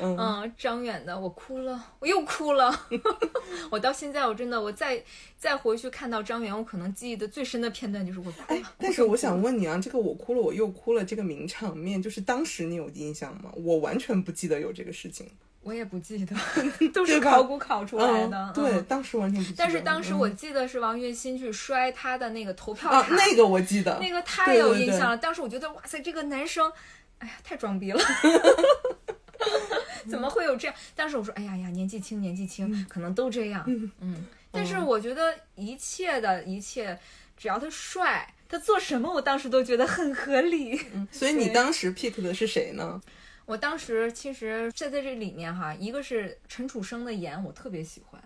[0.00, 2.86] 嗯，张远的我哭了，我又哭了。
[3.70, 5.02] 我到现在我真的，我再
[5.38, 13.52] 再回去看到张远，我可能记忆的最深的片段就是我哭哎了。，但是我想问你啊，这个我哭了，我又哭了，这个名场面，就是当时你有印象吗？
[13.54, 15.30] 我完全不记得有这个事情。
[15.66, 16.36] 我也不记得，
[16.94, 18.38] 都是考古考出来的。
[18.38, 19.56] 嗯，对，嗯当时完全不记得。
[19.58, 25.16] 但是当时嗯我记得是王栎鑫去摔他的那个投票啊，卡，那个我记得，那个太有印象了。
[25.16, 26.70] 当时我觉得，哇塞，这个男生，
[27.18, 28.00] 哎呀，太装逼了。
[30.08, 30.76] 怎么会有这样？
[30.94, 33.64] 当时我说，哎呀呀，年纪轻，年纪轻，可能都这样。
[34.00, 36.96] 嗯，但是我觉得一切的一切，
[37.36, 40.80] 只要他帅，他做什么，我当时都觉得很合理。
[41.10, 43.02] 所以你当时 pick 的是谁呢？
[43.46, 48.22] 我当时其实在在这里面哈，一个是陈楚生的颜，我特别喜欢。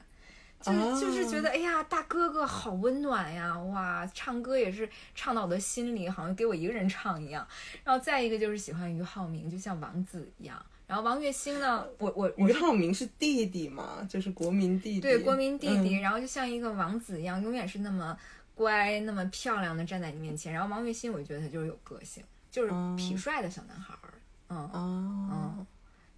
[0.62, 3.58] 就是就是觉得，哎呀，大哥哥好温暖呀！
[3.58, 7.48] 哇，唱歌也是唱到我的心里，好像给我一个人唱一样。
[7.82, 10.62] 然后再一个就是喜欢俞灏明，就像王子一样。
[10.86, 15.00] 然后王栎鑫呢，我我我俞是灏明是弟弟嘛，就是国民弟弟。
[15.00, 18.14] 对国民弟弟，嗯然后就像一个王子一样，永远是那么
[18.54, 20.52] 乖、那么漂亮的站在你面前。
[20.52, 24.09] 然后王栎鑫，我觉得他就是有个性，就是哦痞帅的小男孩儿。
[24.50, 25.26] 嗯，哦，
[25.58, 25.66] 嗯，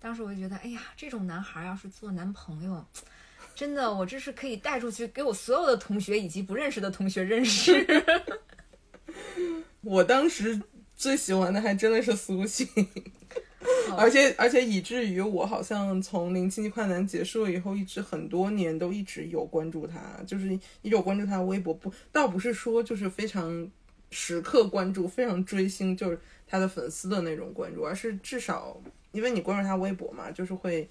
[0.00, 2.84] 当时我就觉得，哎呀，这种男孩儿要是做男朋友，
[3.54, 7.86] 真的，我这是可以带出去给我所有的同学以及不认识的同学认识。
[9.82, 10.60] 我当时
[10.96, 12.66] 最喜欢的还真的是苏醒。
[13.90, 20.56] 哦 而且而且以至于我好像从零七快男结束了以后，一直很多年都一直有关注他，就是一
[20.88, 23.70] 直有关注他的微博，不倒不是说就是非常
[24.12, 30.88] 时刻关注、非常追星，就是他的粉丝的那种关注，而是至少因为你关注他微博嘛，就是会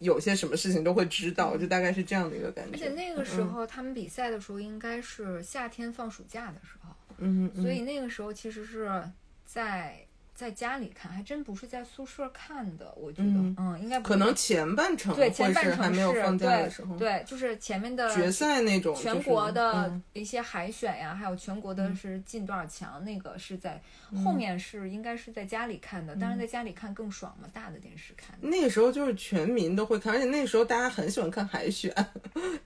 [0.00, 2.72] 有些什么事情都会知道，就大概是这样的一个感觉。
[2.72, 9.02] 而且那个时候他们比赛的时候，应该是夏天放暑假的时候，嗯，嗯，所以那个时候其实是
[9.44, 10.04] 在
[10.40, 12.90] 在家里看，还真不是在宿舍看的。
[12.96, 23.78] 我觉得，嗯嗯，应该不可能前半程对前半程是还没有放假的对时候，对，就是前面的决赛那种全就是国的嗯一些海选呀，还有全国的是进多少强，那个是在
[24.24, 28.34] 后面是应该是在家里看的，当然在家里看更爽嘛，大的电视看。
[28.40, 31.94] 那个时候就是全民都会看，而且那个时候大家很喜欢看海选。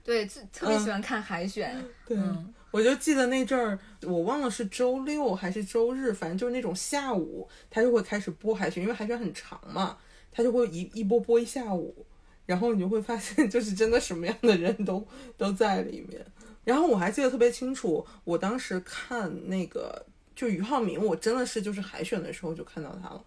[0.01, 1.83] 对，最特别喜欢看海选。
[2.07, 9.97] 对，嗯我就记得那阵儿，我忘了是周六还是周日，反正就是那种下午，他就会开始播海选，因为海选很长嘛，
[10.29, 12.05] 他就会一一播播一下午，
[12.45, 15.07] 然后你就会发现， 就是真的什么样的人都
[15.37, 16.25] 都在里面。
[16.65, 23.23] 然后我还记得特别清楚，我当时看那个就俞灏明，我真的是就是海选的时候就看到他了。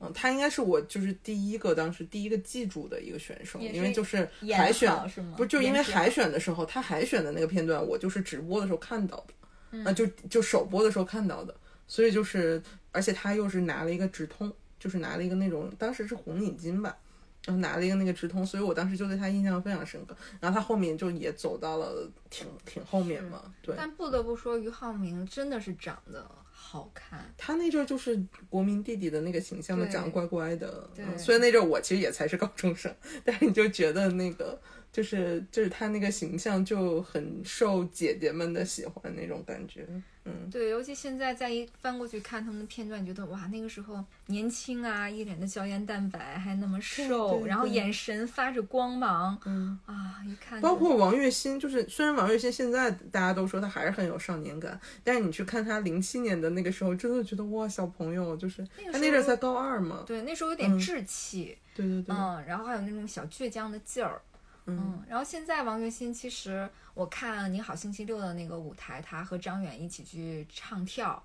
[0.00, 9.34] 嗯，他应该是我就是第一个当时第一个记住的一个选手，因为就是海选好是吗不是就因为海选的时候，他海选的那个片段，我就是直播的时候看到的，
[9.72, 11.54] 嗯啊、就就首播的时候看到的，
[11.88, 16.96] 所以就是，而且他又是拿了一个直通，就是拿了一个那种当时是红领巾吧，
[17.44, 20.16] 然后拿了一个那个直通，所以我当时就对他印象非常深刻。
[20.38, 23.74] 然后他后面就也走到了挺挺后面嘛，对。
[23.76, 26.30] 但不得不说，俞灏明真的是长得
[26.70, 27.18] 好看。
[27.38, 30.90] 他那阵儿就是国民弟弟的那个形象的，长得乖乖的。
[30.94, 34.60] 对嗯虽然那阵儿我其实也才是高中生，但是你就觉得那个
[34.92, 39.86] 就是就是他那个形象就很受姐姐们的喜欢那种感觉。
[40.24, 60.04] 嗯，对，尤其现在再一翻过去看他们的片段，觉得哇，那个时候年轻啊，一脸的胶原蛋白，还那么瘦，对然后眼神发着光芒，嗯啊，一看就包括王栎鑫，就是虽然王栎鑫现在大家都说他还是很有少年感，但是你去看他零七年的那个时候，真的觉得哇，小朋友就是那他那阵儿才高二嘛。
[60.06, 64.20] 对，那时候有点稚气，对对对，嗯，然后还有那种小倔强的劲儿。
[64.68, 71.22] 嗯，然后现在王栎鑫，其实我看《你好星期六》的那个舞台，他和张远一起去唱跳，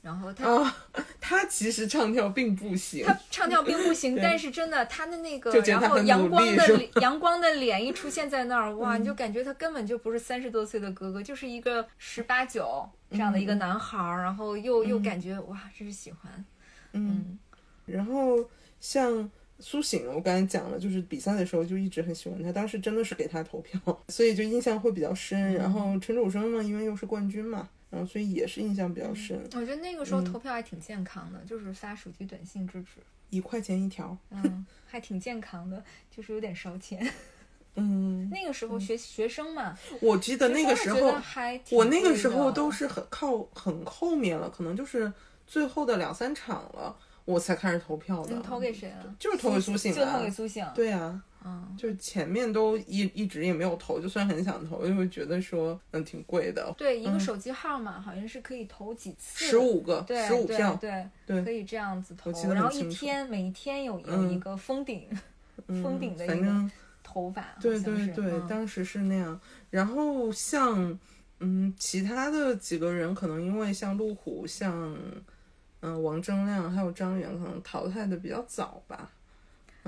[0.00, 0.76] 然后他、啊，
[1.20, 3.04] 他其实唱跳并不行。
[3.04, 16.32] 他唱跳并不行， 但是真的他的那个然后阳光的阳光的脸一出现在那儿，哇，你就感觉他根本就不是三十多岁的哥哥，就是一个十八九这样的一个男孩儿，然后又又感觉哇，真是喜欢，
[16.92, 17.38] 嗯，嗯。
[17.84, 18.38] 然后
[18.80, 25.54] 像苏醒，我刚才讲了，就是比赛的时候就一直很喜欢他，当时真的是给他投票， 所以就印象会比较深。
[25.54, 29.40] 然后陈楚生呢，因为又是冠军嘛，然后所以也是印象比较深。
[29.54, 33.00] 我觉得那个时候投票还挺健康的，就是发手机短信支持，
[33.30, 37.10] 一块钱一条，嗯， 还挺健康的，就是有点烧钱。
[37.78, 45.12] 嗯，那个时候学学生嘛，我记得那个时候还我那个时候都是很靠很后面了，可能就是
[45.46, 46.96] 最后的两三场了，
[47.26, 48.34] 我才开始投票的。
[48.34, 49.14] 你投给谁了？
[49.18, 50.66] 就是投给苏醒就啊投给苏醒。
[50.74, 65.08] 对啊，嗯，就是前面都一一直也没有投，就算很想投，因为觉得说嗯挺贵的，对，一个手机号嘛，好像是可以投几次，十五个对，十五票，对对可以这样子投然后一天每一天有有嗯一个封顶，
[65.66, 66.70] 嗯封顶的一个
[67.02, 69.38] 投法，对对对，嗯当时是那样。
[69.70, 70.98] 然后像
[71.40, 74.96] 嗯其他的几个人，可能因为像路虎，像
[75.80, 79.10] 嗯王铮亮还有张远，可能淘汰的比较早吧。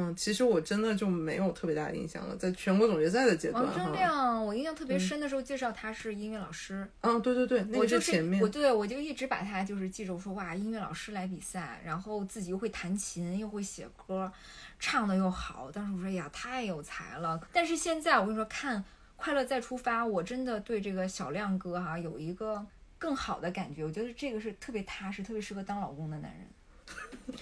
[0.00, 3.92] 嗯，其实我真的就没有特别大的印象了，在全国总决赛的阶段王铮。
[3.92, 14.30] 亮，我印象特别深的时候，介绍他是音乐老师，嗯，对对对，那个我就是前面我对我就一直把他就是记住说哇，音乐老师来比赛，然后自己又会弹琴又会写歌，
[14.78, 15.68] 唱的又好。
[15.72, 17.40] 当时我说哎呀，太有才了。
[17.52, 18.78] 但是现在我跟你说，看
[19.16, 22.64] 《快乐再出发》，我真的对这个小亮哥哈、有一个
[22.98, 23.84] 更好的感觉。
[23.84, 27.38] 我觉得这个是特别踏实、特别适合当老公的男人。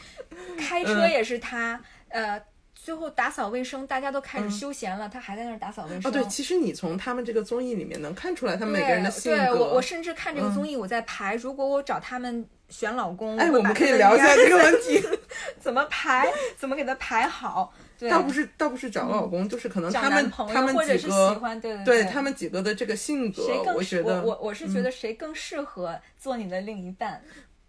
[0.58, 2.40] 开车也是他，呃。
[2.78, 6.08] 最后打扫卫生，大家都开始休闲了，他还在那儿打扫卫生。
[6.08, 9.38] 哦，对，其实你从他们这个综艺里面能看出来他们每个人的性格。
[9.38, 15.02] 对，我我甚至看这个综艺，我在排，如果我找他们选老公，哎，我们可以聊一下这个问题。
[15.58, 17.74] 怎么排，怎么给他排好。
[17.98, 27.22] 对，倒不是倒不是找老公，就是可能他们他们或者是喜几个欢，对他们几个的这个性格谁，更我觉得我我我是觉得谁更适合做你的另一半。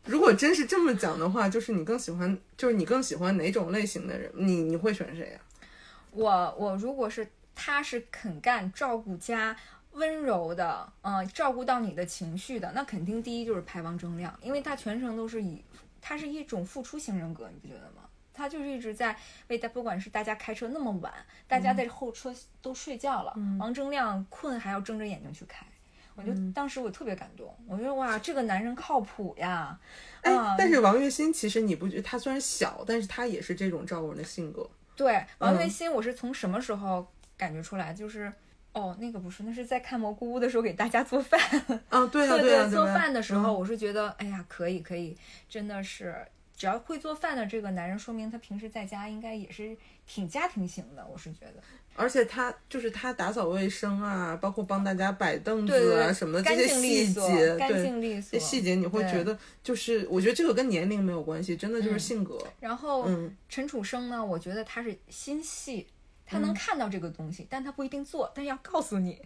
[0.05, 4.31] 如果真是这么讲的话，就是你更喜欢，就是你更喜欢哪种类型的人？
[4.35, 5.39] 你你会选谁呀、
[6.11, 9.53] 我我如果是他是肯干、照顾家、
[9.91, 15.61] 温柔的，嗯、照顾到你的情绪的，那肯定第一就是排王铮亮，因为他全程都是以，
[16.01, 18.06] 他是一种付出型人格，你不觉得吗？
[18.37, 19.15] 他就是一直在
[19.47, 21.11] 为大，不管是大家开车那么晚，
[21.47, 25.65] 大家在后车都睡觉了，王铮亮困还要睁着眼睛去开。
[26.15, 29.79] 我就当时我特别感动，我觉得哇，这个男人靠谱呀！
[30.21, 34.67] 哎，啊但是王栎鑫其实你不觉得他虽然小，但是他也是这种照顾人的性格。
[34.95, 37.07] 对，王栎嗯鑫，我是从什么时候
[37.37, 37.93] 感觉出来？
[37.93, 38.33] 就是
[38.73, 41.39] 哦，那个不是，那是在看蘑菇屋的时候给大家做饭。
[41.89, 45.15] 啊，对啊， 对对吧饭的时候，嗯我是觉得，哎呀，可以可以，
[45.47, 46.15] 真的是，
[46.57, 49.77] 只要会做饭的这个男人，说明他平时在家应该也是
[50.07, 51.07] 挺家庭型的。
[51.07, 51.61] 我是觉得，
[51.95, 58.43] 而且他就是他打扫卫生啊，包括帮大家摆凳子啊什么的干这些细节，干对净利索这。
[58.43, 62.37] 细节你会觉得就是，我觉得这个跟年龄没有关系，真的就是嗯性格。
[62.59, 65.85] 然后嗯陈楚生呢，我觉得他是心细，
[66.25, 69.21] 他能看到这个东西，但他不一定做，但要告诉你。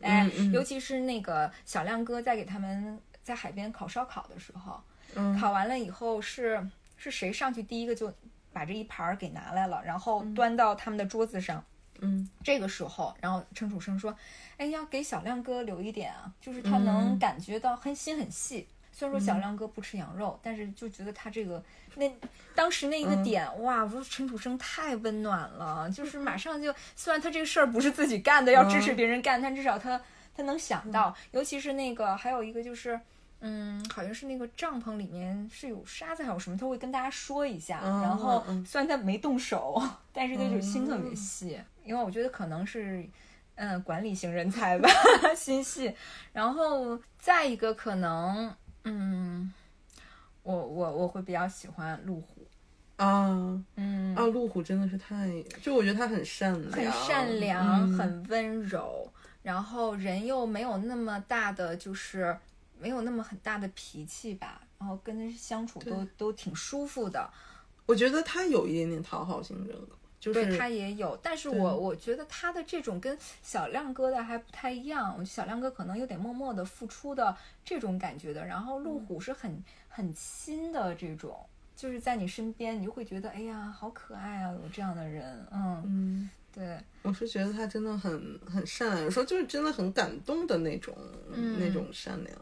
[0.00, 4.80] 哎，尤其是那个小亮哥在给他们在海边烤烧烤的时候，
[5.14, 6.64] 嗯烤完了以后是
[6.96, 8.12] 是谁上去第一个就
[8.52, 11.64] 把这一盘儿给拿来了，然后端到他们的桌子上。
[12.00, 14.16] 嗯这个时候，然后陈楚生说
[14.56, 18.68] ：“哎，要给小亮哥留一点啊，就是他能嗯感觉到很心很细。
[18.92, 21.60] 虽然说小亮哥不吃羊肉，但是就觉得他这个
[21.96, 22.08] 那
[22.54, 23.82] 当时那一个嗯点，哇！
[23.82, 30.00] 我说陈楚生太温暖了，就是马上就，虽然他这个事儿不是自己干的，要支持嗯别人干，但至少他
[30.36, 33.00] 他能想到，尤其是那个还有一个就是。
[33.40, 37.80] 嗯，好像是那个帐篷里面是有沙子还有什么，他会跟大家说一下。
[37.84, 39.80] 嗯然后嗯虽然他没动手，
[40.12, 43.08] 但是他就心特别嗯细，因为我觉得可能是，
[43.54, 44.88] 嗯，管理型人才吧，
[45.36, 45.94] 心细。
[46.32, 48.52] 然后再一个可能，
[48.84, 49.52] 嗯，
[50.42, 52.46] 我我我会比较喜欢路虎，
[52.96, 53.28] 啊
[53.76, 55.30] 嗯，啊，路虎真的是太，
[55.62, 59.08] 就我觉得他很善良很，善良，嗯很温柔，
[59.42, 62.36] 然后人又没有那么大的，就是
[62.80, 67.30] 没有那么很大的脾气吧，然后跟人相处都都挺舒服的。
[67.86, 75.24] 我觉得他有一点点讨好型人格，就是对他也有，但是我我觉得他的这种跟小亮哥的还不太一样。
[75.24, 81.34] 小亮哥可能有点默默的付出的这种感觉的，然后路虎是很很亲的这种，
[81.74, 86.30] 就是在你身边，你就会觉得哎呀好可爱啊，有这样的人，嗯，嗯。
[86.50, 90.96] 对，我是觉得他真的很很善良，有时候就是真的很感动的那种、
[91.30, 92.36] 嗯那种善良。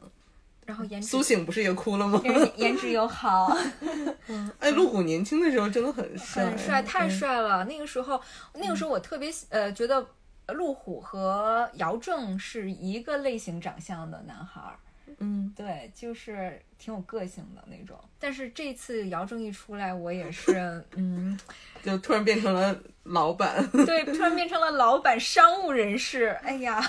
[0.67, 2.21] 然后颜值苏醒不是也哭了吗？
[2.25, 3.57] 颜颜值又好，
[4.59, 7.65] 哎，路虎年轻的时候真的很帅，很帅，太嗯帅了。
[7.65, 8.21] 那个时候，
[8.55, 10.05] 那个时候我特别喜呃觉得
[10.49, 14.79] 路虎和姚正是一个类型长相的男孩儿。
[15.19, 17.99] 嗯对，就是挺有个性的那种。
[18.19, 21.39] 但是这次姚正一出来，我也是， 嗯，
[21.83, 23.67] 就突然变成了老板。
[23.87, 26.81] 对，突然变成了老板、商务人士，哎呀，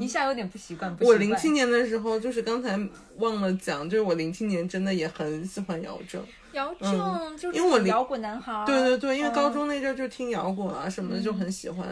[0.00, 0.94] 一下有点不习惯。
[0.96, 2.78] 不习惯我零七年的时候，就是刚才
[3.16, 6.22] 忘了讲，就是我零七年真的也很喜欢姚正。
[6.52, 11.86] 姚正就因为我摇滚男孩儿，对对对，因为嗯高中那阵儿就听摇滚啊什么的，就很喜欢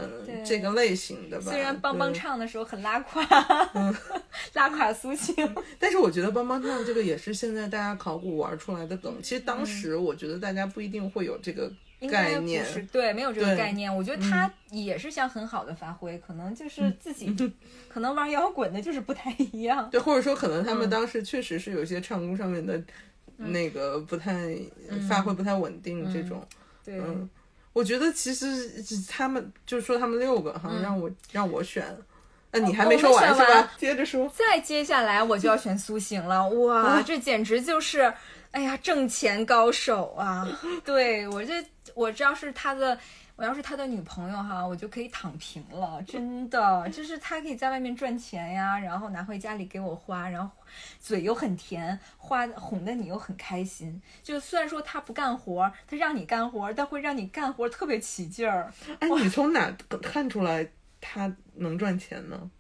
[0.45, 1.51] 这个类型的吧。
[1.51, 3.23] 虽然邦邦唱的时候很拉垮，
[4.55, 5.35] 拉垮苏醒，
[5.79, 9.15] 但是我觉得邦邦唱这个也是现在大家考古玩出来的梗。
[9.23, 11.71] 其实当时我觉得大家不一定会有这个
[12.11, 13.95] 概念，是对，没有这个概念。
[13.95, 17.35] 我觉得他也是想很好的发挥，可能就是自己，
[17.89, 19.89] 可能玩摇滚的就是不太一样。
[19.91, 22.81] 对，或者说可能他们嗯当时确实是有些唱功上面的
[23.49, 24.57] 那个不太、
[25.09, 26.47] 发挥不太稳定这种。
[26.85, 27.29] 对，嗯
[27.73, 28.69] 我觉得其实
[29.09, 31.97] 他们就说他们六个哈，让我让我选，
[32.51, 33.73] 那你还没说完是吧？
[33.79, 34.29] 接着说。
[34.37, 38.13] 再接下来我就要选苏醒了， 哇，这简直就是，
[38.51, 40.47] 哎呀，挣钱高手啊！
[40.85, 41.65] 对我这，
[41.95, 42.99] 我知道是他的，
[43.41, 50.55] 我要是他的女朋友哈，我就可以躺平了，真的，就是他可以在外面赚钱呀，然后拿回家里给我花，然后
[51.01, 53.99] 嘴又很甜，花哄得你又很开心。
[54.23, 58.71] 就虽然说他不干活，他让你干活，但会让你干活特别起劲儿。
[58.99, 60.69] 哎，你从哪看出来
[61.01, 62.51] 他能赚钱呢？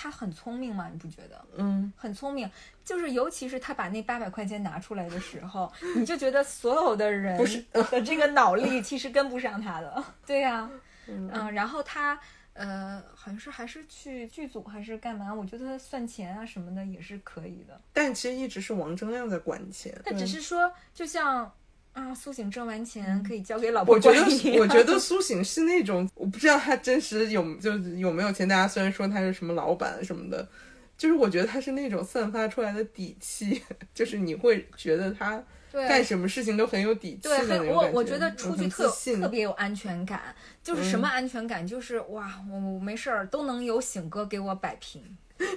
[0.00, 1.44] 他很聪明嘛，你不觉得？
[1.56, 2.48] 嗯，很聪明，
[2.84, 10.04] 就是尤其是他把那八百块钱拿出来的时候， 你就觉得所有的人不是的这个脑力其实跟不上他的。
[10.24, 10.70] 对呀、
[11.08, 12.16] 嗯然后他
[12.52, 15.32] 呃，好像是还是去剧组还是干嘛？
[15.34, 17.80] 我觉得他算钱啊什么的也是可以的。
[17.92, 19.96] 但其实一直是王铮亮在管钱。
[20.04, 21.52] 他只是说，就像
[21.98, 28.46] 啊，苏醒挣完钱可以交给老婆我觉得，我觉得苏醒是那种，我不知道他真实有就有没有钱。
[28.46, 30.48] 大家虽然说他是什么老板什么的，
[30.96, 33.60] 就是我觉得他是那种散发出来的底气，
[33.92, 35.42] 就是你会觉得他
[35.72, 41.66] 干什么事情都很有底气的那种感我我觉得出去特特别有安全感，就是什么安全感？
[41.66, 45.02] 就是哇，我我没事儿都能有醒哥给我摆平，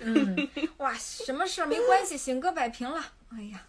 [0.02, 0.36] 嗯，
[0.78, 3.62] 哇，什么事儿没关系，醒哥摆平了，哎呀，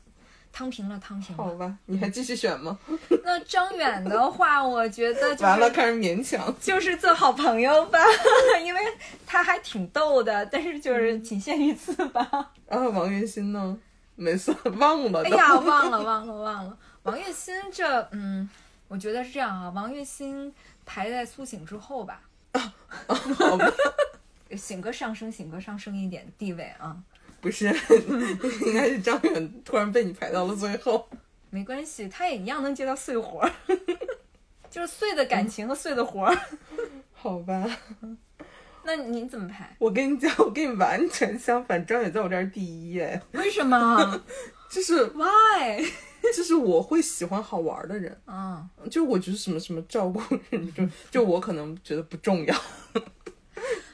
[0.52, 1.42] 趟平了，汤平了。
[1.44, 2.78] 好吧，你还继续选吗？
[3.24, 6.54] 那张远的话，我觉得就是完了，开始勉强。
[6.60, 7.98] 就是做好朋友吧，
[8.64, 8.80] 因为
[9.26, 12.20] 他还挺逗的，但是就是嗯仅限于此吧。
[12.68, 13.78] 啊，王栎鑫呢？
[14.14, 15.30] 没算 忘了都。
[15.30, 18.48] 哎呀，忘了忘了忘了，王栎鑫这嗯，
[18.88, 20.52] 我觉得是这样啊，王栎鑫
[20.84, 22.20] 排在苏醒之后吧。
[23.08, 23.66] 好吧，
[24.54, 26.94] 醒哥上升，醒哥上升一点地位啊，
[27.42, 27.66] 不是，
[28.64, 31.06] 应该是张远突然被你排到了最后。
[31.50, 33.52] 没关系，他也一样能接到碎活儿，
[34.70, 36.38] 就是碎的感情和碎的活儿。
[37.12, 37.68] 好吧，
[38.84, 39.76] 那你怎么排？
[39.78, 44.22] 我跟你讲，我跟你完全相反，张远在我这儿第一哎，为什么
[44.70, 45.84] 就是？Why？
[46.34, 52.54] 就是我会喜欢好玩的人，啊，就我觉得什么什么照顾人，就就我可能觉得不重要，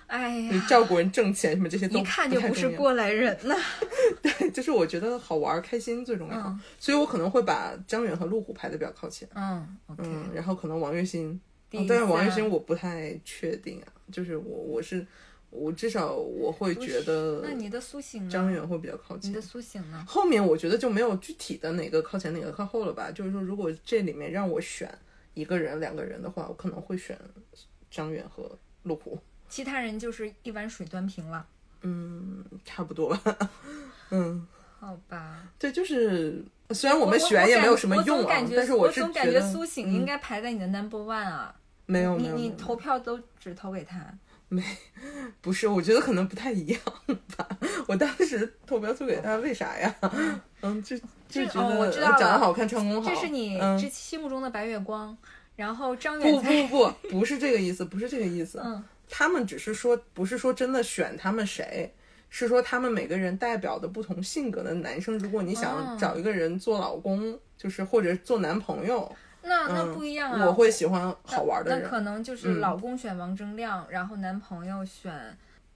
[0.09, 3.55] 哎你呀，照顾人挣钱什么这些都一看就不是过来人呐。
[4.21, 9.29] 对，就是我觉得好玩开心最重要，嗯所以我可能会把张远和陆虎排的比较靠前。
[9.35, 11.39] 嗯嗯，然后可能王栎鑫，
[11.73, 15.07] 哦但是王栎三鑫我不太确定啊，就是我我是
[15.51, 18.31] 我至少我会觉得那你的苏醒呢？
[18.31, 19.41] 张远会比较靠前你的。
[19.43, 20.03] 苏醒呢？
[20.09, 24.91] 后面我觉得就没有具体的哪个靠前哪个靠后了吧，就是说如果这里面让我选
[25.35, 27.19] 一个人两个人的话，我可能会选
[27.91, 28.51] 张远和
[28.85, 29.19] 陆虎，
[29.49, 31.47] 其他人就是一碗水端平了，
[31.83, 33.39] 嗯，差不多吧。
[34.11, 34.47] 嗯，
[34.79, 35.43] 好吧？
[35.59, 41.55] 对，就是虽然我们选也没有什么用啊但是我是总感觉苏醒应该排在你的 number one 啊。
[41.87, 43.99] 没有没你你投票都只投给他，
[44.49, 44.63] 没
[45.41, 46.81] 不是，我觉得可能不太一样
[47.37, 47.49] 吧。
[47.87, 49.95] 我当时投票投给他，为啥呀？
[50.61, 53.09] 嗯，就就这觉得哦我知道长得好看，唱功好。
[53.09, 55.17] 这是你嗯这心目中的白月光。
[55.57, 58.63] 然后张不远不，不不，不是这个意思，不是这个意思。
[58.65, 61.93] 嗯，他们只是说，不是说真的选他们谁，
[62.31, 65.19] 是说他们每个人代表的不同性格的男生。
[65.19, 69.11] 如果你哦想找一个人做老公，就是或者做男朋友，
[69.43, 70.47] 那那嗯不一样啊。
[70.47, 71.83] 我会喜欢好玩的人。
[71.83, 75.13] 那可能就是嗯老公选王铮亮，然后男朋友选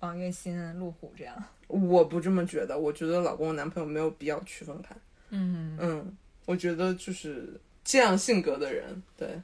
[0.01, 1.35] 王栎鑫、陆虎这样。
[1.69, 4.95] 我不这么觉得，我觉得老公和男朋友没有必要区分开。
[5.31, 9.41] 嗯，嗯，我觉得就是这样性格的人，对，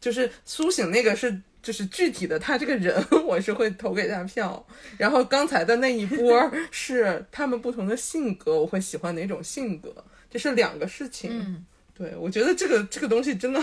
[0.00, 4.64] 就是苏醒那个是就是具体的他这个人， 我是会投给他票。
[4.96, 9.92] 然后刚才的那一波 是他们不同的性格，我会喜欢哪种性格，
[10.30, 11.30] 这是两个事情。
[11.32, 13.60] 嗯，对，我觉得这个这个东西真的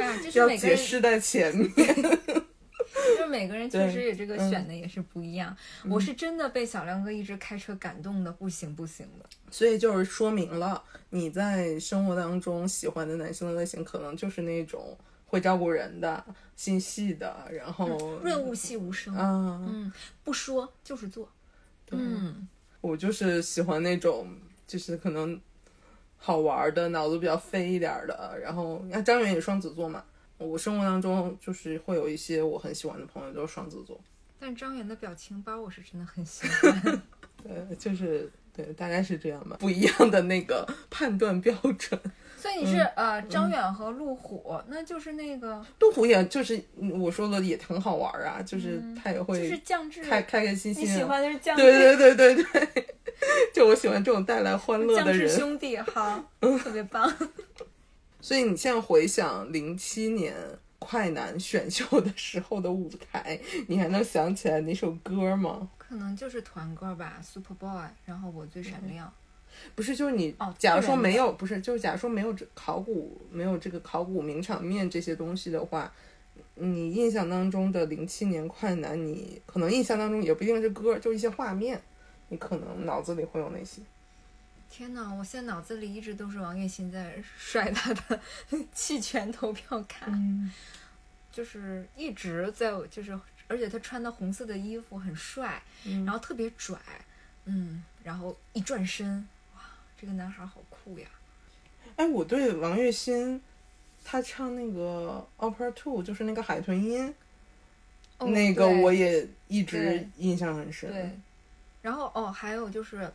[0.00, 1.72] 哎呀，就 是要解释在前面。
[1.74, 5.56] 就是每个人确实也这个嗯选的也是不一样。
[5.88, 9.26] 我是真的被小亮哥一直开车感动的不行不行的。
[9.50, 14.98] 所以就是说明了你在生活当中喜欢的男性的类型，可能就是那种
[15.28, 16.24] 会照顾人的、
[16.56, 17.86] 心细的，然后
[18.18, 19.92] 润物细无声，嗯，嗯，
[20.24, 21.28] 不说就是做，
[21.90, 22.48] 嗯，
[22.80, 24.34] 我就是喜欢那种
[24.66, 25.38] 就是可能
[26.16, 28.38] 好玩的，脑子比较飞一点儿的。
[28.42, 30.02] 然后你看张远也双子座嘛，
[30.38, 34.00] 我生活当中就是会有一些我很喜欢的朋友都是双子座，
[34.38, 37.02] 但张远的表情包我是真的很喜欢。
[37.44, 42.00] 对，就是对，大概是这样吧，不一样的那个判断标准。
[42.40, 50.92] 所以你是、呃张远和路虎，那就是那个路虎也就是嗯我说的也挺好玩啊，就是他也会就会是降智，开开开心心、啊。
[50.92, 52.96] 你喜欢的是降智，对对对对对，
[53.52, 55.36] 就我喜欢这种带来欢乐降智的人。
[55.36, 56.24] 兄弟，好，
[56.62, 57.12] 特别棒。
[58.20, 60.34] 所以你现在回想零七年
[60.78, 65.68] 快男选秀的时候的舞台，你还能想起来哪首歌吗？
[65.76, 69.12] 可能就是团歌吧，Super Boy，然后我最闪亮。
[69.74, 75.92] 不是，就是你哦，假如说没有，不是，就是假如说没有这考古，没有这个考古名场面这些东西的话，
[76.54, 81.80] 你印象当中的零七年快男，你可能印象当中也不一定是歌，就一些画面，
[82.28, 83.82] 你可能脑子里会有那些。
[84.70, 85.10] 天哪！
[85.14, 88.20] 我现在脑子里一直都是王栎鑫在甩他的
[88.74, 90.52] 弃权投票卡，嗯，
[91.32, 96.78] 就是一直在，就是而且他穿的红色的衣服很帅，嗯然后特别拽，
[97.46, 99.22] 嗯，然后一转身，哇，
[100.00, 101.08] 这个男孩好酷呀！
[101.96, 103.40] 哎，我对王栎鑫，
[104.04, 107.12] 他唱那个《Opera Two》，就是那个海豚音，
[108.18, 110.92] 哦那个我也一直印象很深。
[110.92, 111.10] 对，
[111.82, 113.10] 然后哦，还有就是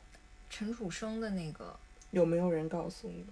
[0.49, 1.73] 陈楚生的那个，
[2.11, 3.25] 有没有人告诉你？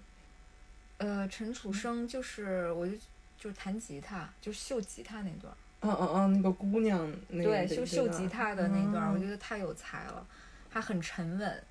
[0.96, 2.94] 呃，陈楚生就是我就
[3.38, 5.56] 就是弹吉他，就是秀吉他那段儿。
[5.84, 10.24] 嗯嗯嗯，那个姑娘，那对，个秀秀吉他的那段儿，我觉得得太有才了，
[10.70, 11.64] 还很沉稳，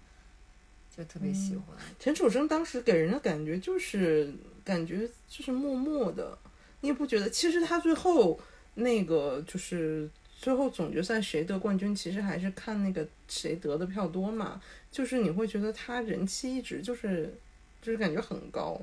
[0.96, 1.66] 就特别喜欢。
[2.00, 4.34] 陈楚生当时给人的感觉就是
[4.64, 6.38] 感觉就是默默的，
[6.82, 7.30] 你也不觉得？
[7.30, 8.39] 其实他最后
[8.76, 14.62] 那个就是最后总决赛谁得冠军，其实还是看那个谁得的票多嘛。
[14.92, 17.34] 就是你会觉得他人气一直就是
[17.82, 18.80] 就是感觉很高。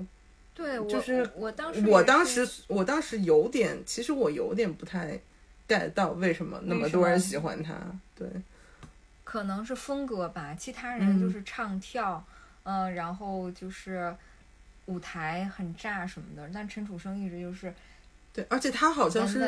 [0.55, 5.21] 对，我就是我我当时我当时我当时有点，其实我有点不太
[5.69, 7.75] get 到为什么那么多人喜欢他。
[8.17, 8.27] 对，
[9.29, 12.25] 可能是风格吧，其他人就嗯是唱跳，
[12.63, 14.17] 嗯、然后就是
[14.87, 17.71] 舞台很炸什么的，但陈楚生一直就是
[18.33, 19.39] 对，而且他好像是。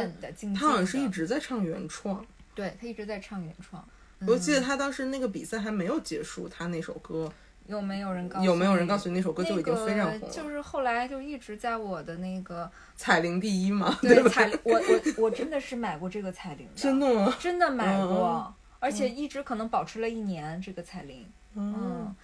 [0.55, 2.23] 他好像是一直在唱原创。
[2.55, 3.83] 对他一直在唱原创。
[4.27, 7.33] 我记得嗯他当时那个比赛还没有结束，他那首歌
[7.67, 10.19] 有没有人告诉有没有人告诉你那首歌就已经非常红了？
[10.21, 14.29] 那个就是后来就一直在我的那个彩铃第一嘛，对吧？
[14.29, 17.35] 彩铃，我我我真的是买过这个彩铃的，真的吗？
[17.41, 21.31] 真的买过，嗯而且一直可能保持了一年这个彩铃。
[21.55, 22.17] 嗯嗯，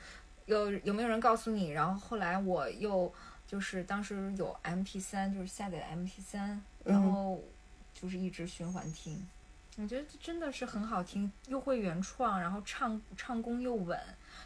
[0.47, 1.71] 有有没有人告诉你？
[1.71, 3.13] 然后后来我又
[3.47, 7.45] 就是当时有 MP 三，就是下载 MP 三，然嗯后
[7.93, 9.25] 就是一直循环听。
[9.79, 13.99] 我觉得真的是很好听，又会原创，然后唱唱功又稳，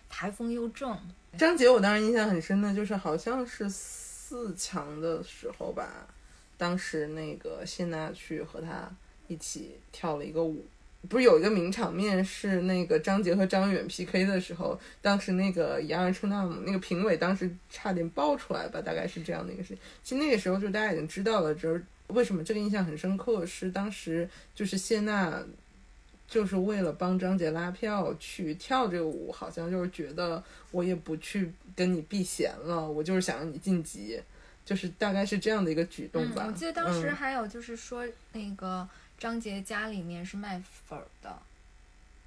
[0.09, 0.99] 台风又正。
[1.39, 6.09] 张杰，我当时印象很深的就是好像是四强的时候吧，
[6.57, 8.91] 当时那个谢娜去和他
[9.29, 10.67] 一起跳了一个舞。
[11.09, 19.79] 不是有一个名场面是那个张杰和张远 PK 的时候，当时那个雅尔称纳姆那个评委当时差点爆出来吧，大概是这样的一个事情。
[20.03, 25.43] 其实那个时候就大家已经知道了，就是为什么这个印象很深刻，是当时就是谢娜
[26.29, 34.21] 就是为了帮张杰拉票去跳这个舞，好像就是觉得我也不去跟你避嫌了，我就是想让你晋级，
[34.71, 36.45] 就是大概是这样的一个举动吧。
[36.45, 41.37] 嗯，我记得当时嗯还有就是说那个张杰家里面是卖粉儿的，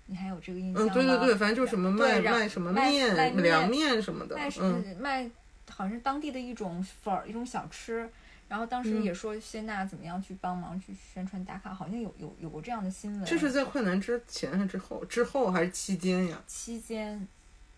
[0.07, 0.93] 你还有这个印象嗯，吗？
[0.93, 5.23] 对对对，反正就是什么卖卖什么面、凉面什么的，卖是、嗯，卖
[5.69, 8.09] 好像是当地的一种粉儿，一种小吃。
[8.49, 13.23] 然后当时嗯也说谢娜怎么样去帮忙去宣传打卡，好像有有有过这样的新闻。
[13.25, 15.05] 这是在快男之前还是之后？
[15.05, 16.43] 之后还是期间呀？
[16.45, 17.25] 期间，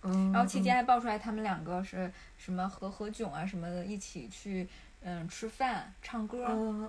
[0.05, 4.67] 嗯，然后期间还爆出来他们两个是什么和何炅啊什么的一起去
[5.01, 6.45] 嗯吃饭唱歌。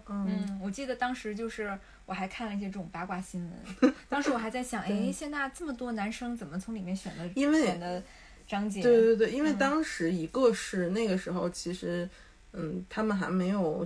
[0.09, 3.49] 嗯我记得当时就是我还看了一些这种八卦新
[3.81, 8.03] 闻，当时我还在想， 哎，谢娜这么多男生怎么从里面选的因为选的
[8.47, 8.83] 张杰？
[8.83, 12.09] 对对对，因为嗯当时一个是那个时候，其实，
[12.53, 13.85] 嗯，他们还没有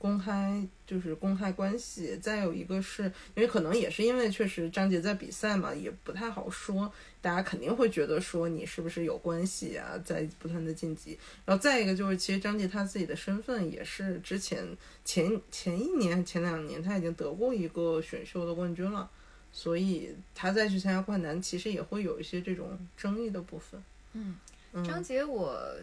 [0.00, 3.02] 公开就是公开关系，再有一个是
[3.34, 6.90] 因为可能也是因为确实张杰在比赛嘛，也不太好说，
[7.20, 11.18] 大家肯定会觉得说你是不是有关系啊，在不断的晋级。
[11.44, 14.66] 然后再一个就是，其实张杰他自己的身份也是之前
[15.04, 19.10] 前前一年前两年他已经得过一个选秀的冠军了，
[19.52, 23.84] 所以他再去参加灌篮，其实也会有一些这种争议的部分。
[24.14, 24.36] 嗯，
[24.72, 25.76] 嗯张杰，我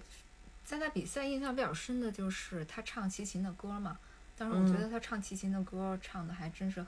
[0.65, 3.99] 在他比赛印象比较深的就是他唱齐秦的歌嘛。
[4.37, 6.85] 当时我觉得他唱齐秦的歌唱的还真是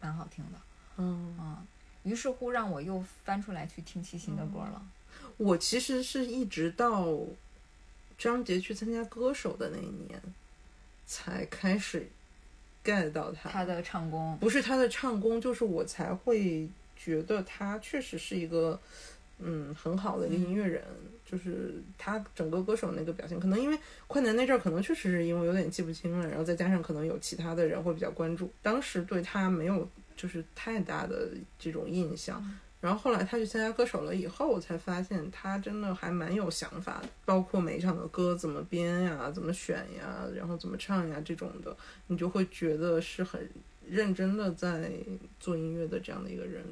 [0.00, 0.58] 蛮好听的，
[0.96, 1.66] 嗯，嗯。
[2.02, 4.82] 于是乎让我又翻出来去听齐秦的歌了。
[5.36, 7.16] 我其实是一直到
[8.16, 10.20] 张杰去参加歌手的那一年，
[11.06, 12.08] 才开始
[12.84, 13.50] get 到他。
[13.50, 18.80] 他的唱功，不是他的唱功，就是我才会觉得他确实是一个
[19.38, 20.82] 嗯很好的一个音乐人。
[21.30, 29.86] 就是他整个歌手那个表现，可能因为快男那阵儿，可能确实是因为有点记不清了，然后再加上可能有其他的人会比较关注，当时对他没有
[30.16, 31.28] 就是太大的
[31.58, 32.42] 这种印象。
[32.80, 41.76] 然后后来他去参加歌手了以后，我才发现他真的还蛮有想法的，包括每一场的歌怎么编呀、怎么选呀，然后怎么唱呀这种的，
[42.06, 43.46] 你就会觉得是很
[43.86, 44.90] 认真的在
[45.38, 46.64] 做音乐的这样的一个人。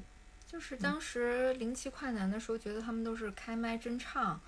[0.57, 4.41] 就是当时零七快男的时候，觉得他们都是开麦真唱，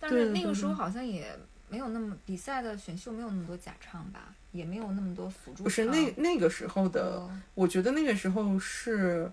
[0.00, 1.38] 但是那个时候好像也
[1.68, 5.62] 没有那么比赛的选秀没有那么多假唱吧，也没有那么多辅助。
[5.62, 9.30] 不是那那个时候的，哦我觉得那个时候是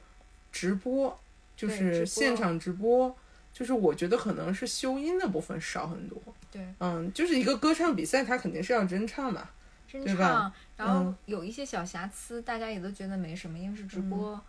[0.52, 1.18] 直播，
[1.56, 3.16] 就是现场直播，
[3.54, 6.22] 就是我觉得可能是修音的部分少很多。
[6.52, 9.48] 对嗯，就是一个歌唱比赛，它肯定是要真唱嘛。
[9.88, 14.42] 真唱，然后嗯有一些小瑕疵，大家也都觉得没什么，因为是直播，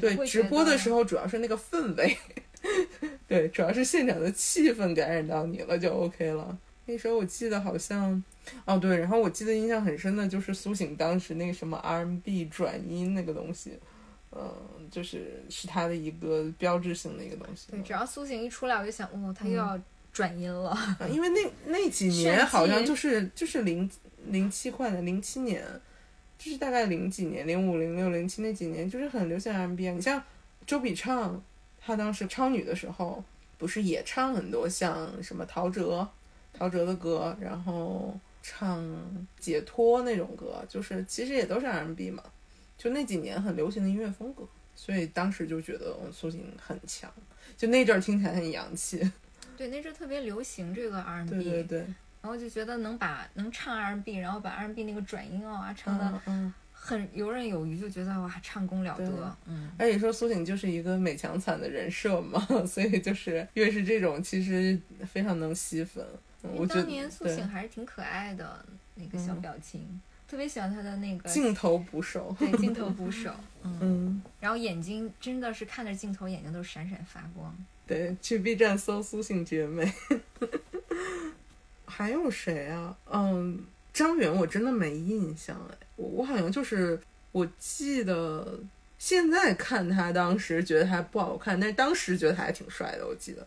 [0.00, 1.04] 对，直播的时候。
[1.04, 2.16] 主要是那个氛围，
[3.28, 6.56] 对，主要是现场的气氛感染到你了就 OK 了。
[6.86, 8.22] 那时候我记得好像，
[8.64, 13.72] 哦对，然后我记得印象很深的就是苏醒当时那个什么 RMB 转音那个东西，
[14.32, 14.52] 嗯，
[14.90, 17.66] 就是是他的一个标志性的一个东西。
[17.70, 19.78] 对，只要苏醒一出来，我就想，哦，他又要
[20.12, 20.70] 转音了。
[20.70, 23.90] 啊因为那那几 年好像就是就是零
[24.26, 25.64] 零七快的零七年，
[26.38, 29.92] 就是大概零几年，零五、零六、零七那几年，就是很流行 R&B 啊。
[29.94, 30.22] 你像
[30.66, 31.42] 周笔畅，
[31.80, 33.24] 她当时超女的时候，
[33.58, 36.06] 不是也唱很多像什么陶喆、
[36.52, 38.84] 陶喆的歌，然后唱
[39.40, 42.22] 解脱那种歌，就是其实也都是 R&B 嘛，
[42.76, 47.10] 就那几年很流行的音乐风格，所以当时就觉得嗯苏醒很强，
[47.56, 49.10] 就那阵儿听起来很洋气。
[49.56, 51.86] 对，那阵儿特别流行这个 R&B，对对对，
[52.26, 56.52] 然后就觉得能把能唱 R&B，然后把 R&B 那个转音啊唱的。
[56.72, 59.36] 很游刃有余，就觉得哇，唱功了得。
[59.46, 66.04] 嗯，而且说苏醒就是一个美强惨的人设嘛， 所以就是越是这种，其实非常能吸粉。
[66.42, 68.64] 我觉得当年苏醒还是挺可爱的
[68.96, 77.56] 那个小嗯表情，特别喜欢他的那个镜头捕手，对镜头捕手， 嗯，嗯，然后眼睛真的是看着镜头，眼睛都闪闪发光。
[77.86, 79.92] 对，去 B 站搜苏醒绝美。
[81.86, 82.96] 还有谁啊？
[83.10, 87.00] 嗯，张远我真的没印象哎，我我好像就是
[87.32, 88.58] 我记得
[88.98, 93.46] 现在看他当时觉得他不好看，但是当时觉得他还挺帅的，我记得。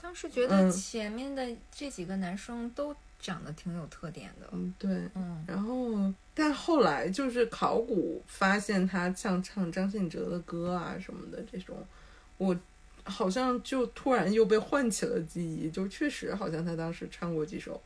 [0.00, 4.90] 当时觉得嗯前面的这几个男生都长得挺有特点的，嗯，对。
[5.14, 11.76] 嗯，然后，但后来就是考古发现他像唱张信哲的歌啊什么的这种，
[12.38, 12.56] 我
[13.10, 17.80] 好像就突然又被唤起了记忆，就确实好像他当时唱过几首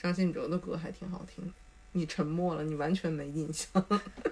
[0.00, 1.50] 张信哲的歌，还挺好听的。
[1.92, 3.82] 你沉默了，你完全没印象。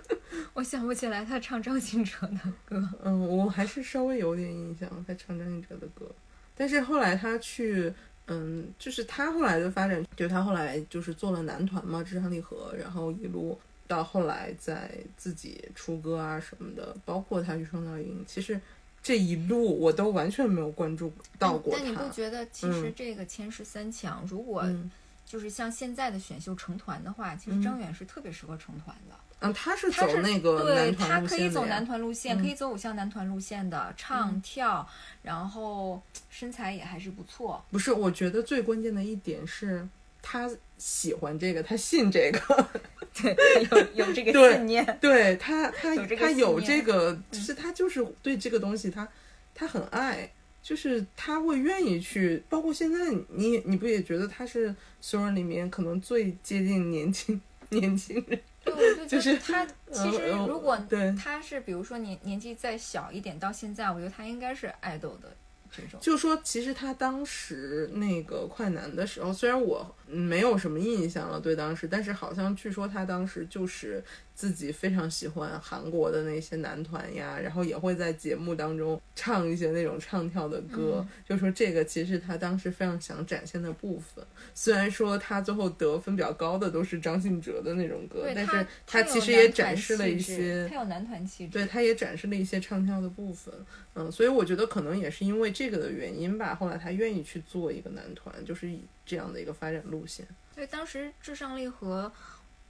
[0.53, 2.89] 我想不起来他唱张信哲的歌。
[3.03, 6.07] 嗯，我还是稍微有点印象，他唱张信哲的歌，
[6.55, 7.91] 但是后来他去，
[8.27, 18.61] 嗯，就是他后来的发展，就他后来就是做了男团嘛，至上励合，然后一路到后来在自己出歌啊什么的，包括他去创造营，其实
[19.05, 22.09] 这一路我都完全没有关注到过但你不。
[22.09, 24.91] 觉得其实这个前十三强，如果嗯
[25.27, 29.15] 就是像现在的选秀成团的话，其实嗯张远是特别适合成团的。
[29.41, 34.89] 嗯，他是走那个对男团他可以走男团路线，嗯可以走偶像男团路线的，唱跳，
[35.23, 36.01] 然后
[36.31, 37.63] 身材也还是不错。
[37.71, 39.87] 不是，我觉得最关键的一点是
[40.25, 42.69] 他喜欢这个， 他信这个。
[43.15, 43.37] 对，
[43.71, 44.99] 有有这个对信念。
[45.01, 49.07] 对他，他有这个他有这个，就是他就是对这个东西他，
[49.55, 50.29] 他很爱，
[50.61, 52.99] 就是他会愿意去，包括现在
[53.29, 58.41] 你你不也觉得他是所有人里面可能最接近年轻年轻人？
[58.65, 65.37] 对，我就就是觉得他其实如果对他是比如说年年纪再小一点，到现在，我觉得他应该是爱豆的
[65.71, 66.01] 这种。
[66.01, 74.03] 就说其实他当时那个快男的时候，虽然我嗯没有什么印象了，对当时，但是好像据说他当时就是
[74.35, 84.25] 自己非常喜欢韩国的那些男团呀，然后也会在节目当中唱一些那种唱跳的歌，嗯就说这个其实他当时非常想展现的部分。
[84.55, 93.55] 虽然说他最后得分比较高的都是张信哲的那种歌，但是他其实也展示了一些他有男团气质，对，他也展示了一些唱跳的部分，
[93.95, 100.27] 嗯，所以我觉得可能也是因为这个的原因吧，后来他愿意去做一个男团，就是以这样的一个发展路线。
[100.55, 102.11] 对，当时至上励合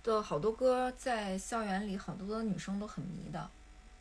[0.02, 3.38] 的好多歌在校园里，好多的女生都很迷的。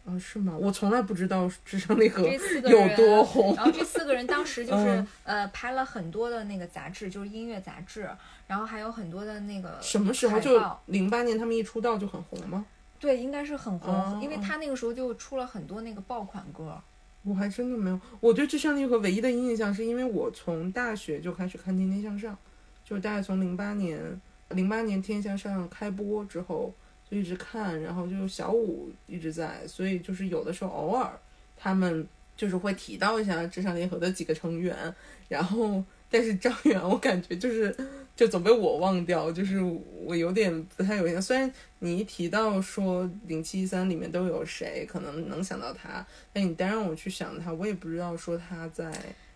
[0.06, 0.54] 啊，是吗？
[0.60, 3.56] 我从来不知道至上励合有多红。
[3.56, 8.10] 然后这四个人当时就 是、嗯呃拍了很多的那个杂志，就是音乐杂志，
[8.48, 12.66] 然后还有很多的那个什么时候就零八年他们一出道就很红吗？
[13.00, 16.78] 对，应该是很红，哦因为他那个时候就出了很多那个爆款歌。
[17.24, 17.98] 我还真的没有。
[18.20, 22.34] 我对至上励合唯一的印象是因为我从大学就开始看《天天向上》，
[22.84, 24.00] 就是大概从零八年
[24.50, 26.74] 零八年《天向上》开播之后
[27.10, 31.12] 就一直看，然后就小五一直在，所以就是有的时候偶尔
[31.56, 34.76] 他们就是会提到一下至上联合的几个成员，
[35.28, 37.76] 然后但是张 远我感觉就是
[38.16, 39.60] 就总被我忘掉，就是
[40.04, 41.22] 我有点不太有印象。
[41.22, 48.92] 虽然你一提到说零七一三里面都有谁，可能能想到他，但你单让我去想他，我也不知道说他在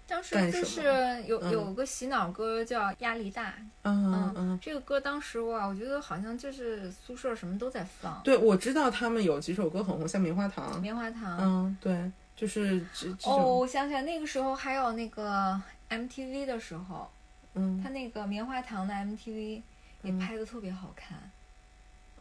[0.08, 0.84] 当时就是
[1.28, 3.49] 有嗯有个洗脑歌叫《压力大》，
[3.84, 4.60] 嗯嗯。
[4.62, 10.78] 这个歌当时哇，我觉得好像就是宿舍什么都在放，对，我知道他们有几首歌很红，像《棉花糖》。
[10.80, 11.38] 棉花糖。
[11.41, 17.12] 嗯，对，就是这这哦，我想起来那个时候还有那个 MTV 的时候，
[17.55, 19.62] 嗯，他那个棉花糖的 MTV
[20.03, 21.18] 也拍的特别好看，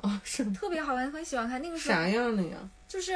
[0.00, 1.62] 哦，是吗特别好看，很喜欢看。
[1.62, 2.58] 那个时候啥样的呀？
[2.88, 3.12] 就是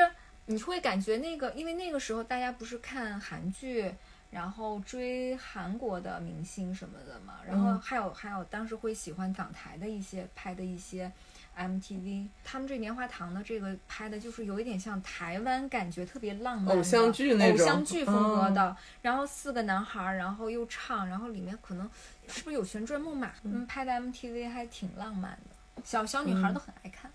[0.46, 3.92] 你会感觉那个，因为那个时候大家不是看韩剧，
[4.30, 11.10] 然后追韩国的明星什么的嘛，然后嗯还有、还有当时会喜欢港台的一些拍的一些
[11.56, 21.90] MTV，他们这棉花糖的这个拍的就是有一点像台湾感觉特别浪漫偶像剧那种偶像剧风格嗯的，然后四个男孩儿，然后又唱，然后里面可能
[22.28, 23.32] 是不是有旋转木马？
[23.42, 27.10] 嗯，拍的 MTV 还挺浪漫的，小小女孩儿都很爱看。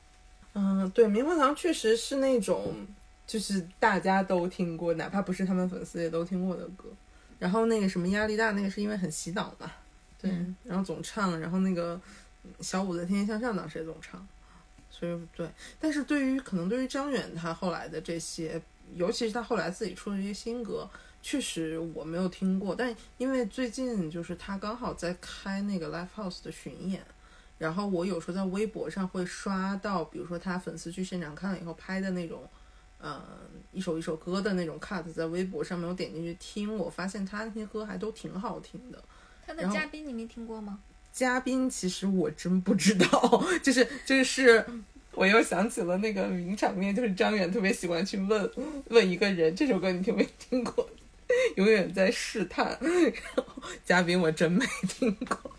[0.53, 2.86] 嗯，对，棉花糖确实是那种，
[3.26, 6.89] 就是大家都听过，哪怕不是他们粉丝也都听过的歌。
[7.40, 9.72] 然后那个什么压力大，那个是因为很洗脑嘛，
[10.20, 12.00] 对，嗯然后总唱，然后那个
[12.44, 14.26] 嗯小五的《天天向上》当时也总唱，
[14.90, 15.50] 所以对。
[15.80, 18.62] 但是对于可能对于张远他后来的这些，
[18.94, 20.90] 尤其是他后来自己出的这些新歌，
[21.22, 22.76] 确实我没有听过。
[22.76, 27.04] 但因为最近就是他刚好在开那个 live house 的巡演，
[27.58, 32.48] 然后我有时候在微博上会刷到，比如说他粉丝去现场看了以后拍的那种，
[33.06, 33.22] 呃，
[33.72, 38.99] 一首一首歌的那种 cut，在微博上面我点进去听，我发现他那些歌还都挺好听的。
[39.45, 40.80] 他的嘉宾你没听过吗？
[41.14, 44.66] 嘉宾其实我真不知道，就 是就是，
[45.12, 48.51] 我又想起了那个名场面，就是张远特别喜欢去问
[48.89, 50.89] 问一个人这首歌你听没听过，
[51.58, 53.45] 永远在试探，然后
[53.86, 55.51] 嘉宾我真没听过。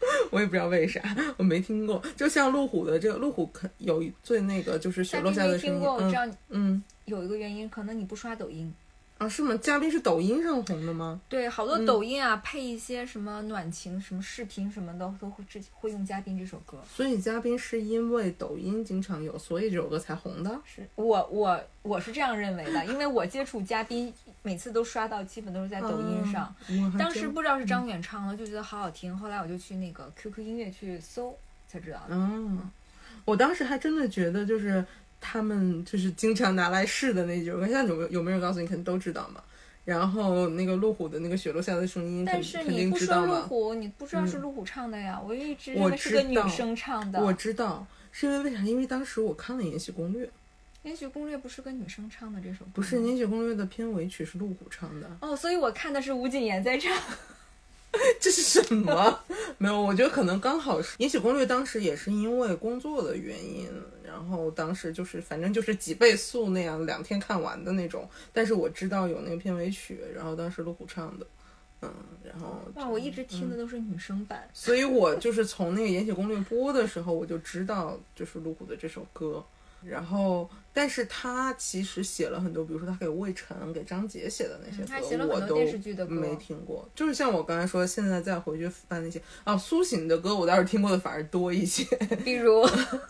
[0.30, 1.00] 我也不知道为啥，
[1.36, 2.02] 我没听过。
[2.16, 8.72] 就像路虎的这个，路虎可有最那个就是雪落下的声音，嗯我知道嗯有一个原因，可能你不刷抖音。
[9.20, 9.54] 啊是吗？
[9.60, 11.20] 嘉宾是抖音上红的吗？
[11.28, 16.78] 对，好多嗯抖音啊，配一些什么暖情、什么视频什么的，都会之会用嘉宾这首歌。
[16.90, 20.58] 所以嘉宾是因为抖音经常有，所以这首歌才红的。
[20.64, 24.10] 是我我我是这样认为的，因为我接触嘉宾
[24.40, 26.54] 每次都刷到，基本都是在抖音上。
[26.70, 29.14] 嗯当时不知道是张远唱的，就觉得好好听。
[29.14, 31.36] 后来我就去那个 QQ 音乐去搜，
[31.68, 32.14] 才知道的。
[32.14, 32.70] 嗯，
[33.26, 34.82] 我当时还真的觉得，就是
[35.20, 39.42] 他们就是经常拿来试的那种歌，现在有没有有没有人告诉你，肯定都知道嘛。
[39.84, 43.26] 然后那个路虎的那个雪落下的声音，但是你不说。
[43.26, 45.20] 路虎，你不知道是嗯路虎唱的呀。
[45.26, 47.20] 我一直我认为是个女生唱的。
[47.20, 48.62] 我知道，是因为为啥？
[48.62, 50.26] 因为当时我看了《延禧攻略》，
[50.82, 56.96] 延禧攻略不是个女生唱的这首歌，不是《延禧攻略》的片尾曲是路虎唱的，哦，所以我看的是吴谨言在唱。
[58.20, 59.20] 这是什么？
[59.58, 63.68] 没有，我觉得可能刚好是《延禧攻略》当时也是因为工作的原因，
[64.10, 68.08] 然后当时就是反正就是几倍速那样两天看完的那种。
[68.32, 71.26] 但是我知道有那个片尾曲，然后当时路虎唱的，
[71.82, 71.92] 嗯，
[72.24, 74.48] 然后哇，我一直听的都是女生版。
[74.52, 79.44] 所以我就是从那个《延禧攻略》播的时候，我就知道就是路虎的这首歌。
[79.82, 86.86] 然后，但是他其实写了很多，比如说他给魏晨、给张杰写的那些歌，嗯他写了很多我都电视剧的歌没听过。
[86.94, 91.82] 就是像我刚才说，现在再回去翻那些啊，苏醒的歌，我倒是听过的反而多一些。
[92.22, 92.60] 比如，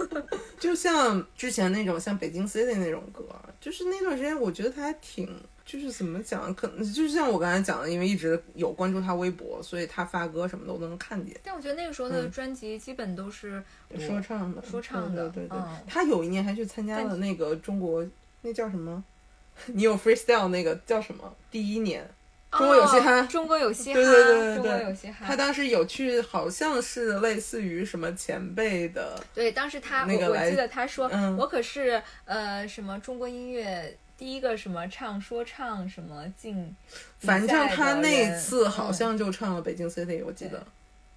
[0.61, 3.25] 就像之前那种像北京 City 那种歌，
[3.61, 5.29] 就是那段时间我觉得他还挺
[5.65, 11.35] 就是怎么讲，可能就是像我刚才讲的，因为一直有关注他微博，所以他发歌什么的我都能看见。
[11.43, 18.07] 但我觉得那个时候的专辑基本都是我说唱的，说唱的对对对对嗯他有一年还去参加了那个中国
[18.43, 19.03] 那叫什么？
[19.67, 21.37] 你有 freestyle 那个叫什么？
[21.51, 22.09] 第一年，
[22.51, 25.25] 中国有嘻哈哦中国有嘻哈，对对对对中国对有嘻哈。
[25.27, 36.75] 他当时有去，好像是类似于什么前辈的，对，当时他那个我我记得他说，嗯我可是呃什么中国音乐第一个什么唱说唱什么进
[37.21, 40.67] 反正他那次好嗯像就唱了《北京 City》，我记得。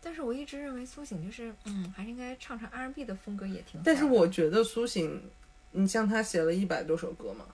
[0.06, 3.84] 但是我一直认为苏醒就是，嗯，还是应该唱唱 R&B 的风格也挺好。
[3.86, 5.30] 但是我觉得苏醒，
[5.72, 7.46] 你像他写了一百多首歌嘛，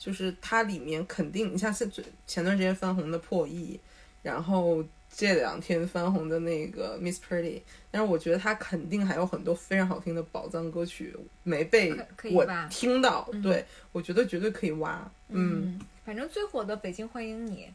[0.00, 3.74] 就是它里面肯定，你像是最前段时间翻红的《破译》，
[4.22, 4.82] 然后
[5.14, 7.58] 这两天翻红的那个《Miss Pretty》，
[7.90, 11.94] 但是我觉得它肯定还有很多非常好听的宝藏歌曲没被
[12.32, 13.42] 我听到，嗯。
[13.42, 17.68] 对我觉得绝对可以挖，嗯，嗯，反正最火的《北京欢迎你》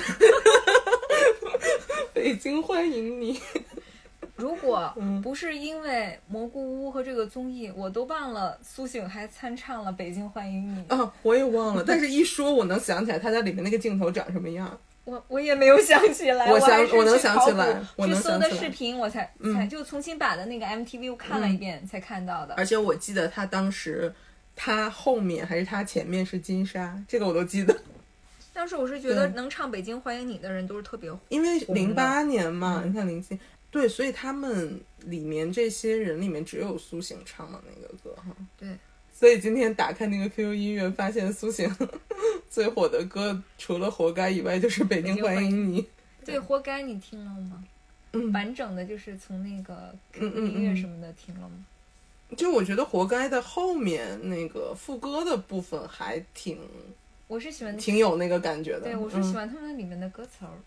[2.14, 3.40] 北京欢迎你，
[4.36, 5.20] 如果嗯。
[5.22, 14.78] 不是因为蘑菇屋和这个综艺，我都忘了苏醒还参唱了《北京欢迎你》啊，我也忘了，但是一说我能想起来他在里面那个镜头长什么样。
[15.04, 19.52] 我我也没有想起来，我想我能想起来我去搜的视频，我才嗯。
[19.54, 22.54] 才就重新把的那个 MTV 我看了一遍才看到的。
[22.54, 24.14] 而且我记得他当时，
[24.54, 27.76] 他后面还是他前面是金莎，这个我都记得，
[28.52, 32.88] 当时我是觉得能唱《北京欢迎你》的人都是特别火，因为零八年嘛，嗯。
[32.88, 33.36] 你看零七，
[33.72, 38.26] 对，所以他们里面这些人里面只有苏醒唱的那个歌哈。
[38.56, 38.68] 对，
[39.12, 41.74] 所以今天打开那个 QQ 音乐，发现苏醒
[42.50, 45.82] 最火的歌除了《活该》以外，就是《北京欢迎你》。
[46.24, 47.64] 对，活该你听了吗？
[48.12, 51.64] 嗯完整的就是从那个嗯 QQ 音乐什么的听了吗？
[52.36, 56.58] 就我觉得《活该》的后面那个副歌的部分还挺
[57.26, 58.80] 我是喜欢，挺有那个感觉的。
[58.80, 60.50] 对我是喜欢他们里面的歌词儿。
[60.52, 60.62] 嗯。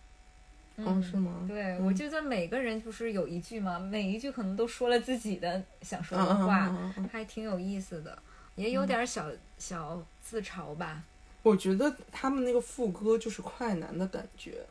[0.77, 1.45] 哦，是吗？
[1.47, 8.17] 对，嗯我觉得每个人不是有一句嘛，每一句可能都说了自己的想说的话，还挺有意思的，
[8.55, 11.03] 也有点小、小自嘲吧。
[11.43, 14.65] 我觉得他们那个副歌就是快男的感觉，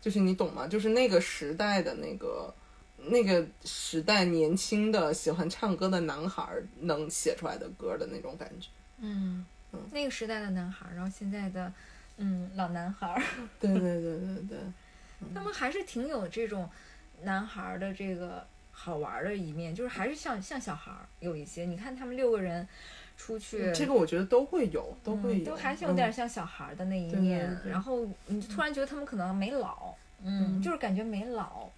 [0.00, 0.66] 就是你懂吗？
[0.66, 2.54] 就是那个时代的那个
[3.08, 8.68] 那个时代年轻的喜欢唱歌的男孩儿能写出来的歌的那种感觉。
[8.98, 9.44] 嗯，
[9.90, 11.70] 那个时代的男孩儿，然后现在的
[12.16, 13.20] 嗯老男孩儿，
[13.60, 14.58] 对对对对对，
[15.34, 16.68] 他们还是挺有这种
[17.22, 21.64] 男孩儿的这个好玩儿的一面，就是还是像像小孩儿有一些。
[21.64, 22.66] 你看他们六个人
[23.16, 27.60] 出去，这个我觉得都会有，都会都还是有点嗯像小孩儿的那一对对面。
[27.62, 31.68] 对然后你就突然觉得他们可能没老，嗯，嗯就是感觉没老。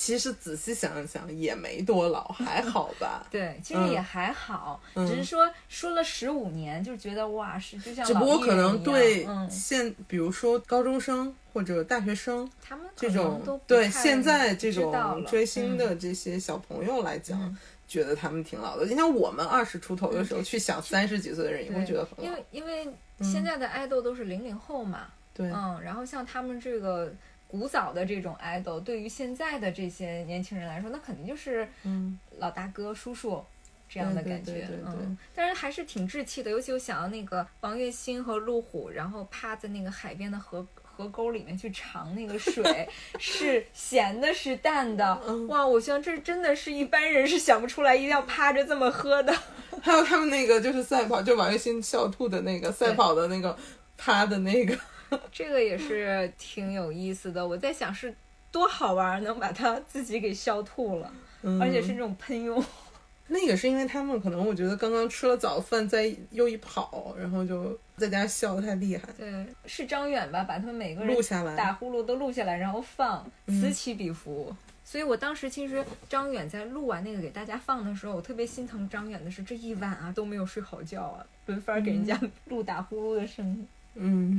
[0.00, 3.22] 其实仔细想一想也没多老，还好吧。
[3.30, 18.86] 对，其实嗯也还好，嗯只是说说了十五年，就觉得哇，是就像只不老过可能对嗯，现，比如说高中生或者大学生他们这种都对现在这种追星嗯的这些小朋友来讲，嗯觉得他们挺老的。
[18.86, 22.24] 你像我们二十出头的时候嗯去想三十几岁的人，也会觉得很老。
[22.24, 22.88] 因为因为
[23.20, 27.12] 现在的爱豆都是零零后嘛，对，嗯，然后像他们这个
[27.50, 33.44] 古早的这种 idol，，对于现在的这些年轻人来说，那肯定就是嗯，老大哥、叔叔
[33.88, 36.50] 这样的感觉，对对对嗯，但是还是挺稚气的。
[36.50, 42.88] 尤其我想到那个王栎鑫和陆虎，然后趴在那个海边的河河沟里面去尝那个水，
[43.18, 45.66] 是咸的，是淡的，嗯哇！
[45.66, 49.34] 我想这真的是一般人是想不出来，一定要趴着这么喝的。
[49.82, 53.56] 还有他们那个就是赛跑，就王栎鑫笑吐的那个赛跑的那个
[53.96, 54.78] 趴的那个，
[55.32, 57.46] 这个也是挺有意思的。
[57.46, 58.14] 我在想是
[58.52, 62.62] 多好玩，能把他自己给笑吐了，嗯而且是这种喷涌。
[63.32, 70.42] 那个是因为他们可能我觉得刚刚吃了早饭，再又一跑，然后就在家笑得太厉害，对，是张远吧？
[70.42, 71.54] 把他们每个人录下来。
[71.54, 74.52] 打呼噜都录下来，然后放，嗯此起彼伏。
[74.84, 83.68] 所以我当时其实张远在录完那个给大家放的时候，我特别心疼张远的是这一晚啊都没有睡好觉啊，轮番给人家录打呼噜的声音，嗯，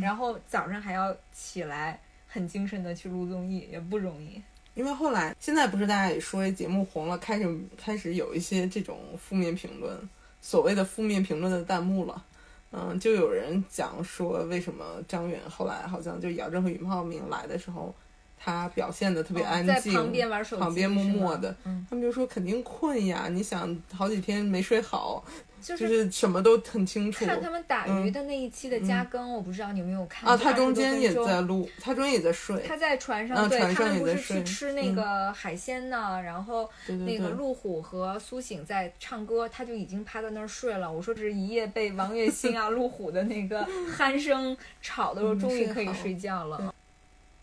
[0.02, 4.42] 然后早上还要起来很精神的去录综艺，也不容易。
[4.74, 9.98] 因为后来现在不是大家也说节目红了，开始开始有一些这种负面评论，
[10.42, 12.26] 所谓的负面评论的弹幕了。
[12.72, 17.94] 嗯，就有人讲说，为什么张远后来好像就姚政和俞灏明来的时候，
[18.40, 25.22] 他表现的特别安哦在，旁边玩手机旁边默默的嗯，他们就说肯定困呀，你想好几天没睡好，
[25.62, 27.26] 就就是是什么都很清楚。
[27.26, 36.70] 看他们打鱼的那一期的加更，我不知道你有没有看啊，他中间也在录，他中间也在睡，他在船上，嗯对船上也在他们不是去吃那个海鲜呢，然后
[37.06, 40.92] 那个路虎和苏醒在唱歌，他就已经趴在那儿睡了。
[40.92, 43.66] 我说这是一夜被王栎鑫啊、路虎的那个
[43.98, 46.74] 鼾声吵的时候， 嗯终于可以睡觉了。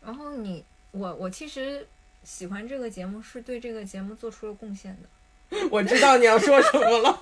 [0.04, 1.86] 然后你，我我其实
[2.24, 7.20] 喜欢这个节目，是对这个节目做出了贡献的， 我知道你要说什么了，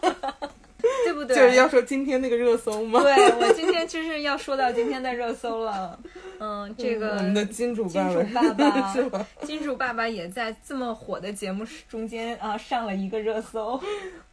[1.05, 1.37] 对不对？
[1.37, 3.01] 就是要说今天那个热搜吗？
[3.03, 5.99] 对我今天 就是要说到今天的热搜了。
[6.39, 9.27] 嗯，这个我们的金主金爸主爸爸 是吧？
[9.43, 13.81] 金主爸爸也在这么火的节目中间啊上了一个热搜，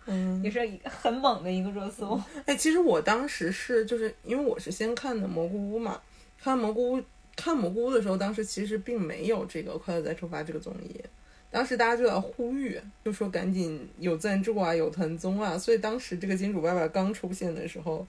[0.05, 2.19] 嗯，也是很猛的一个热搜。
[2.45, 6.01] 哎，其实我当时是就是因为我是先看的蘑菇屋嘛，
[6.41, 7.01] 看蘑菇屋
[7.35, 10.99] 看蘑菇屋的时候，当时其实并没有这个《快乐再出发》这个综艺，
[11.53, 18.05] 当时大家就在呼吁，就说赶紧有赞助啊，有团综啊，所以当时这个金主爸爸刚出现的时候。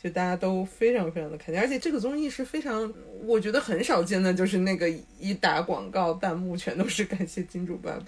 [0.00, 2.94] 就大家都非常非常的开心，而且这个综艺是非常，
[3.24, 4.88] 我觉得很少见的，就是那个
[5.18, 8.04] 一打广告，弹幕全都是感谢金主爸爸，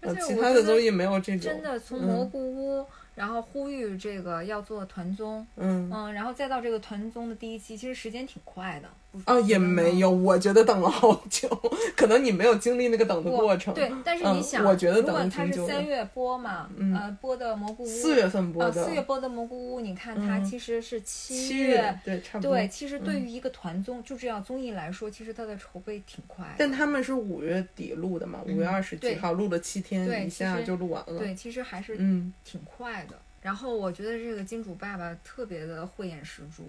[0.00, 8.88] 而呃，且我觉得其他的综艺没有这种，真的从蘑菇屋，然后呼吁这个要做团综，嗯，嗯，然后再到这个团综的第一期，其实时间挺快的。
[9.24, 11.48] 哦，也没有，我觉得等了好久，
[11.96, 13.72] 可能你没有经历那个等的过程。
[13.72, 15.86] 对，但是嗯你想，我觉得等了挺久的它是三。
[15.86, 22.54] 月播嘛，嗯呃，播的蘑菇屋，四月份播呃，的，四月播的蘑菇屋，你看它嗯其实是七七月，对，差不多。
[22.56, 26.44] 对，其实对于一个团综，就这样综艺来说，其实它的筹备挺快。
[26.58, 31.18] 但他们是五月底录的嘛，五月二十几对号录了七天，一下就录完了。
[31.18, 33.16] 对，其实还是嗯，挺快的。
[33.42, 36.64] 然后我觉得这个金主爸爸特别的慧眼识珠，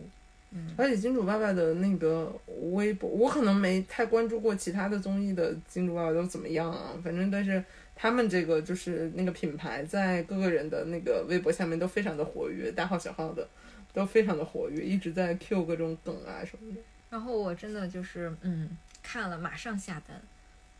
[0.51, 2.33] 嗯，而且金主爸爸的那个
[2.71, 7.63] 微博，我可能没太关注过其他的综艺的金主爸爸都怎么样啊，反正但是
[7.95, 13.47] 他们这个就是那个品牌在各个人的那个微博下面都非常的活跃，大号小号的
[13.93, 16.79] 都非常的活跃，一直在 Q 各种梗啊什么的。
[17.09, 20.21] 然后我真的就是嗯看了马上下单，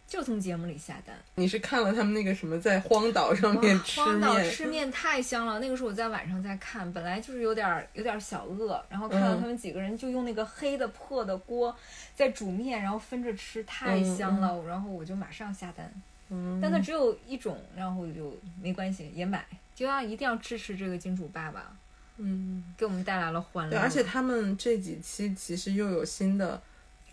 [0.08, 1.14] 就从节目里下单。
[1.36, 11.76] 你是看了他们那个什么在荒岛上面哇吃荒岛，吃面太香了，那个时候我在晚上在看，本来就是有点儿有点儿小饿，然后看到嗯他们几个人就用那个黑的破的锅
[12.16, 15.92] 在煮面，然后分着吃，太香了，然后我就马上下单。
[16.30, 19.46] 嗯但它只有一种，然后就没关系也买，
[19.76, 21.76] 就要一定要支持这个金主爸爸，
[22.16, 23.72] 嗯，给我们带来了欢乐。
[23.72, 26.62] 对，而且他们这几期其实又有新的。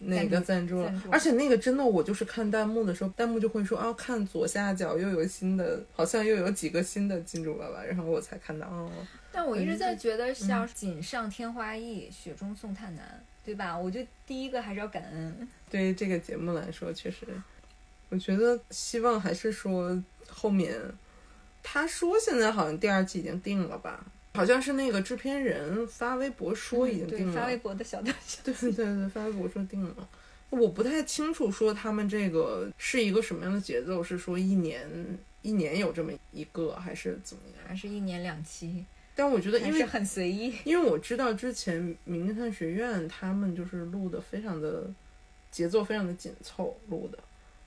[0.07, 8.90] 那个赞助了助，而且那个真的，我就是看弹幕的时候，弹幕就会说啊，看左下角又有新的，好像又有几个新的金主爸爸，然后我才看到哦，
[9.32, 13.76] 但我一直在觉得，嗯像锦上添花易，雪中送炭难，对吧？
[13.76, 15.48] 我觉得第一个还是要感恩。
[15.70, 17.26] 对于这个节目来说，确实，
[18.11, 20.78] 我觉得希望还是说后面，
[21.62, 24.05] 他说现在好像第二季已经定了吧，
[24.35, 30.09] 好像是那个制片人发微博说已经嗯对定了，发微博的小段小对对对，发微博说定了。
[30.51, 34.89] 我不太清楚说他们这个是一个什么样的节奏，是说一年
[35.43, 37.68] 一年有这么一个，还是怎么样？
[37.68, 40.55] 还是一年两期，但我觉得，因为很随意。
[40.64, 44.89] 因为我知道之前《名侦探学院》他们就是录的非常的
[45.51, 47.18] 节奏非常的紧凑录的，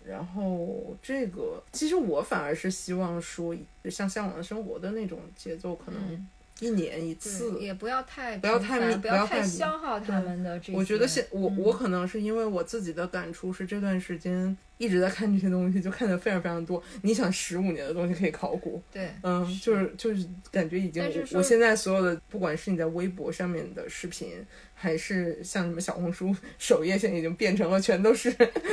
[0.06, 3.56] 然后这个其实我反而是希望说
[3.90, 6.28] 像《向往的生活》的那种节奏，可能嗯，
[6.60, 7.58] 一年一次。
[7.60, 10.74] 也不要太不要太不要太消耗他们的这些。
[10.74, 16.82] 我觉得现我嗯我可能是因为我自己的感触是这段时间一直在看这些东西，就看的非常非常多。
[17.02, 24.30] 你想十五年的东西可以考古，对，嗯，就是就是感觉已经我我现在所有的，不管是你在微博上面的视频，
[24.76, 28.30] 还是像什么小红书首页，现在已经变成了全都是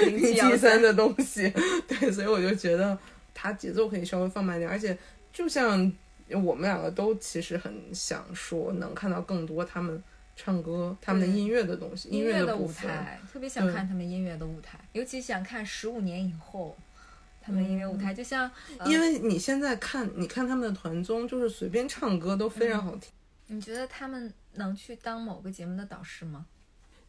[0.07, 1.51] 零七七三的东西。
[1.89, 2.99] 对，所以我就觉得
[3.33, 4.97] 它节奏可以稍微放慢点，而且
[5.33, 5.91] 就像
[6.31, 10.03] 我们两个都其实很想说，能看到更多他们
[10.35, 12.73] 唱歌、他们的音乐的东西，音乐的舞。
[12.73, 16.77] 台，特别想看他们音乐的舞台，尤其想看十五年以后
[17.41, 23.13] 他们音乐舞台，就像呃因为你现在看，你看他们的团综，就是随便唱歌都非常好听。
[23.47, 26.47] 你觉得他们能去当某个节目的导师吗？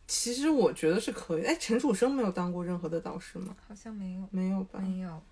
[0.05, 1.43] 其实我觉得是可以。
[1.45, 3.55] 哎，陈楚生没有当过任何的导师吗？
[3.68, 4.80] 好像没有，没有吧？
[4.80, 5.24] 没有。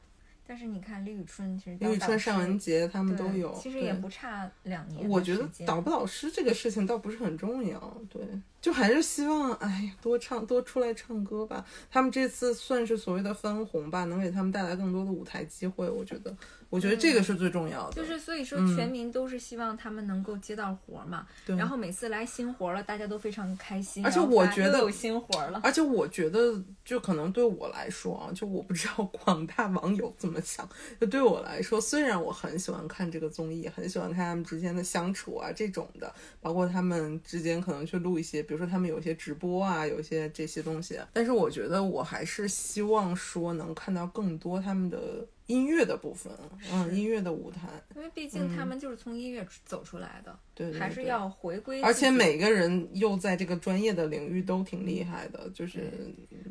[0.45, 3.53] 但是你看李宇春，其实李宇春、尚雯婕婕他们都有。
[3.53, 5.07] 其实也不差两年。
[5.07, 8.21] 我觉得导不导师这个事情倒不是很重要，对，
[8.63, 11.65] 就还是希望，哎呀，多唱多出来唱歌吧。
[11.91, 15.89] 他们这次算是所谓的翻红吧，能给他们带来更多的舞台机会。
[15.89, 16.33] 我觉得，
[16.69, 17.93] 我觉得这个是最重要的。
[17.93, 21.27] 就是所以说，全民都是希望他们能够接到活儿嘛。
[21.45, 24.05] 对然后每次来新活儿了，大家都非常开心。
[24.05, 25.59] 而且我觉得有新活儿了。
[25.61, 30.65] 而且我觉得，就可能对我来说啊，就我不知道 广大网友怎么想。
[31.01, 40.99] 就对我来说，虽然我很喜欢看这个综艺，很喜欢看他们之间的相处啊这种的，包括他们之间可能去录一些，比如说他们有一些直播啊，有一些这些东西。
[41.11, 46.31] 但是我觉得我还是希望说能看到更多他们的音乐的部分，
[46.71, 51.81] 嗯，音乐的舞台，因为毕竟他们就是从音乐走出来的，嗯对对对还是要回归。
[51.81, 55.91] 而且每个人又在这个专业的领域都挺厉害的，就是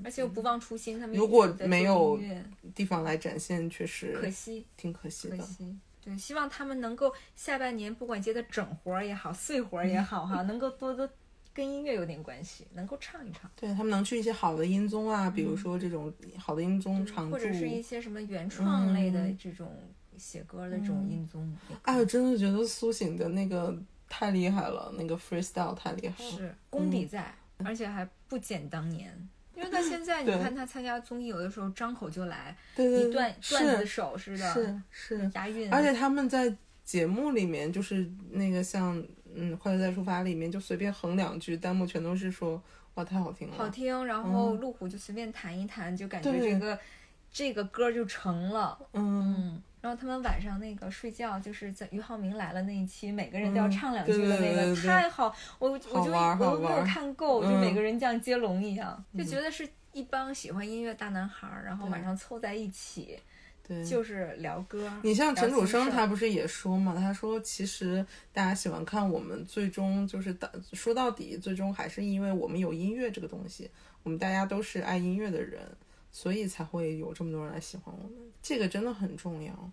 [0.02, 2.18] 而且又不忘初心，他们如果没有
[2.74, 4.66] 地方来展现，确实可惜。
[4.76, 5.36] 挺可惜的。
[5.36, 5.76] 可惜。
[6.04, 11.08] 对，希望他们能够下半年不管接的整活儿也好，碎活儿也好哈， 能够多多
[11.54, 19.70] 跟音乐有点关系，能够唱一唱，对他们能去一些好的音综啊，比如说这种好的音综常驻，嗯或者是一些什么原创类的嗯这种
[20.16, 21.54] 写歌的这种音综。
[21.82, 23.76] 哎，我真的觉得苏醒的那个
[24.08, 26.30] 太厉害了，那个 freestyle 太厉害了。
[26.30, 29.12] 是功底在，而且还不减当年。
[29.54, 39.04] 因为他现在 你看他参加综艺，有的时候张口就来对对一段段子手似的，是是，押韵，而且他们在节目里面就是那个像
[39.34, 42.62] 嗯《快乐再出发》里面就随便哼两句，弹幕全都是说
[42.94, 46.78] 哇太好听了，好听，然后路虎就随便弹一弹，就感觉这个
[47.32, 48.78] 这个歌就成了。
[48.92, 54.86] 嗯，嗯，然后他们晚上那个睡觉，就是在俞灏明来了那一期，每个人都要嗯唱两句的那个，对对对。
[54.86, 56.04] 太好，我我就我
[56.38, 57.60] 都没有看够，就嗯。
[57.60, 63.18] 每个人像接龙一样，就觉得是一帮喜欢音乐大男孩儿，然后晚上凑在一起，
[63.66, 64.92] 对，就是聊歌。
[65.02, 66.94] 你像陈楚生，他不是也说嘛？
[66.94, 73.70] 他说其实大家喜欢看我们，最终就是到说到底，最终还是因为我们有音乐这个东西，
[74.02, 75.60] 我们大家都是爱音乐的人，
[76.10, 78.12] 所以才会有这么多人来喜欢我们。
[78.42, 79.70] 这个真的很重要。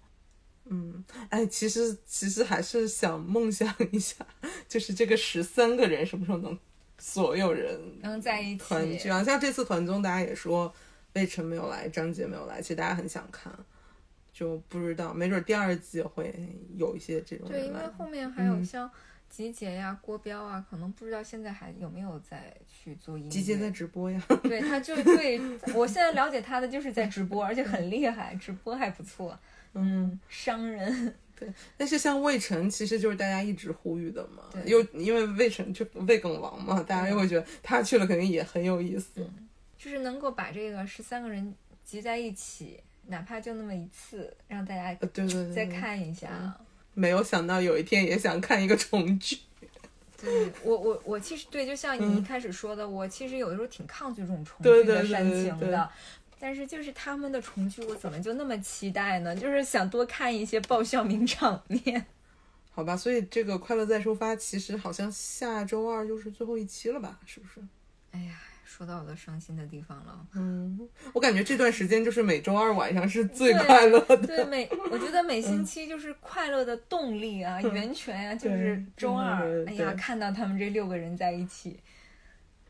[0.65, 4.23] 嗯， 哎，其实其实还是想梦想一下，
[4.67, 6.55] 就是这个十三个人什么时候能
[6.99, 9.23] 所有人能在一起团聚啊？
[9.23, 10.71] 像这次团综，大家也说
[11.13, 13.51] 魏晨没有来，张杰没有来，其实大家很想看，
[14.39, 16.33] 就不知道，没准第二季会
[16.77, 17.79] 有一些这种对，因为。
[17.97, 18.89] 后面还有嗯像
[19.29, 23.29] 集结呀、郭彪啊，可能不知道现在还有没有在去做音乐。
[23.29, 25.41] 集结在直播呀，对，他就对
[25.75, 29.37] 我现在了解他的就是在直播，而且很厉害，直播还不错。
[29.73, 39.29] 嗯，商人， 对但是像魏晨，其实就是大家一直呼吁的嘛，对又因为魏晨就魏梗王嘛，大家又会觉得他去了肯定也很有意思。
[39.77, 41.53] 就是能够把这个十三个人
[41.83, 42.79] 集在一起，
[43.09, 46.53] 哪怕就那么一次，让大家呃，对对对，再看一下。
[46.93, 49.37] 没有想到有一天也想看一个重聚。
[50.21, 55.89] 对我我我其实对，就像你一开始说的，我其实有的时候挺抗拒这种重聚的煽情的。
[56.41, 59.35] 但是就是他们的重聚，我怎么就那么期待呢？
[59.35, 62.05] 就是想多看一些爆笑名场面。
[62.71, 67.19] 好吧，所以这个《快乐再出发》其实好像下周二就是最后一期了吧？
[67.25, 67.59] 是不是？
[68.11, 70.27] 哎呀，说到我的伤心的地方了。
[70.35, 74.27] 嗯，我感觉这段时间就是每周二晚上是最快乐的。
[74.27, 81.79] 对每，我觉得每 星期就是快乐的动力啊，源泉啊，就是周二哎呀，看到他们这六个人在一起，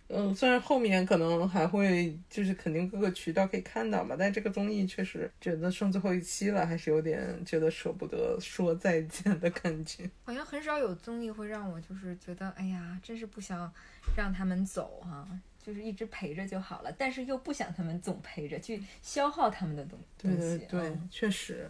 [0.07, 10.09] 嗯，虽然后面可能还会就是肯定各个渠道可以看到嘛，但这个综艺确实觉得剩最后一期了，还是有点觉得舍不得说再见的感觉。
[10.23, 13.69] 好像很少有综艺会让我就是觉得，哎呀，真是不想
[14.15, 15.27] 让他们走哈、
[15.64, 20.38] 就是一直陪着就好了，但是又不想他们总陪着，去消耗他们的东东西。
[20.38, 21.69] 对对，嗯确实。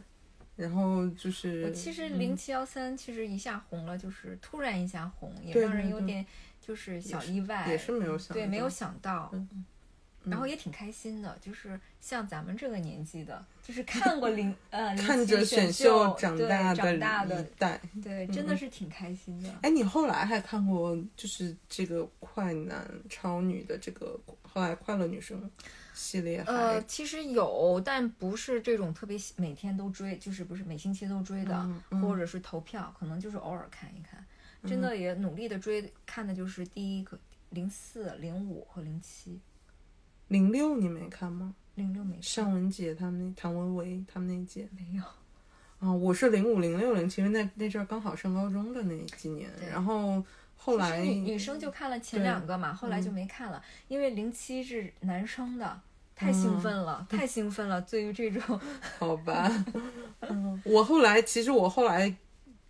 [0.56, 6.26] 然后就是，我其实零七幺三其实一下红了，就是突然一下红，也让人有点
[6.60, 9.66] 就是小意外，也是没有想对，没有想到，嗯
[10.26, 17.82] 然后也挺开心的，就是像咱们这个年纪的，就是 看过零呃看着七选秀长大长大的，一代。
[18.04, 19.50] 对，真的是挺开心的。
[19.62, 25.50] 哎，你后来还看过就是这个快男超女的这个后来快乐女生
[25.94, 26.52] 系列还？
[26.52, 34.24] 呃，其实有，但不是这种特别每天都追，就是不是每星期都追的，嗯嗯或者是投票，可能就是偶尔看一看。
[34.68, 37.18] 真的也努力的追，看的就是第一个
[37.52, 39.40] 零四、零五和零七，
[40.30, 41.53] 零六你没看吗？
[41.76, 45.03] 零六没看尚雯婕他们那唐维维他们那届没有。
[45.80, 50.23] 啊，我是零五零六零七，因为那那阵儿刚好上高中的那几年，然后
[50.56, 55.81] 后来女女生就看了前两个嘛，后来就没看了，因为零七是男生的，
[56.15, 57.81] 太兴奋了， 太兴奋了。
[57.81, 58.60] 对于这种，
[58.99, 59.49] 好吧，
[60.27, 62.14] 嗯，我后来其实我后来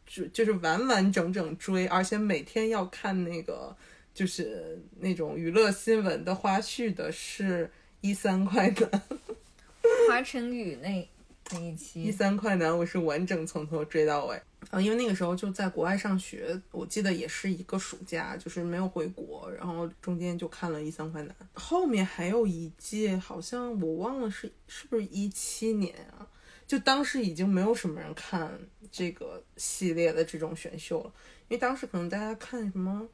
[0.06, 3.76] 就就是完完整整追，而且每天要看那个
[4.14, 7.69] 就是那种娱乐新闻的花絮的是
[8.02, 9.02] 一三快男，
[10.10, 11.10] 华晨宇那
[11.52, 14.41] 那一期一，三快男我是完整从头追到尾。
[14.72, 26.27] 啊，因为那个时候就在国外上学，我记得也是一个暑假，就是没有回国，然后中间就看了《一三快男》，后面还有一届，好像我忘了是是不是一七年啊？
[26.68, 28.60] 就当时已经没有什么人看
[28.91, 31.11] 这个系列的这种选秀了，
[31.48, 33.07] 因为当时可能大家看什么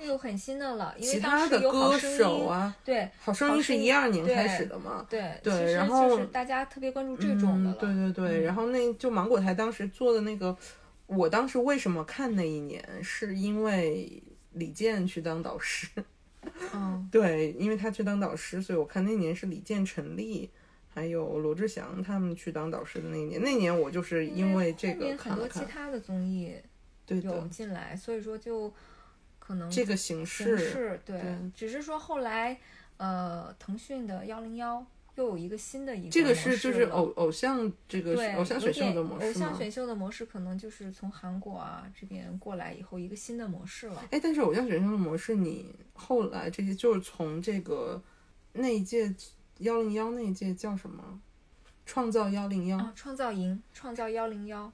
[0.00, 7.72] 那个很新的了，因为其当时他的歌有好声音，手啊，对好声音是一二年开始的嘛，对对然后就是大家特别关注这种的。
[7.74, 10.56] 对对对，然后那就芒果台当时做的那个，
[11.06, 14.22] 我当时为什么看那一年，是因为
[14.52, 15.88] 李健去当导师。
[16.72, 20.48] 嗯，对，因为他去当导师，所以我看那年是李健、陈粒，
[20.88, 23.42] 还有罗志祥他们去当导师的那一年。
[23.42, 26.54] 那年我就是因为这个后面很多其他的综艺
[27.08, 28.72] 有对的，进来，所以说就
[29.48, 32.60] 可能这个形形式，是对对，只是说后来
[32.98, 34.84] 呃，腾讯的幺零幺
[35.14, 39.26] 又有一个新的一个这个模是就是偶偶像这个对偶像选秀的模式吗？
[39.26, 44.04] 偶像选秀的模式可能就是从韩国啊这边过来以后一个新的模式了。
[44.10, 48.02] 哎，但是偶像选秀的模式，你后来这些就是从这个
[48.52, 49.14] 那一届
[49.60, 51.18] 幺零幺那一届叫什么？
[51.86, 54.70] 创造幺零幺啊，，创造营，创造幺零幺，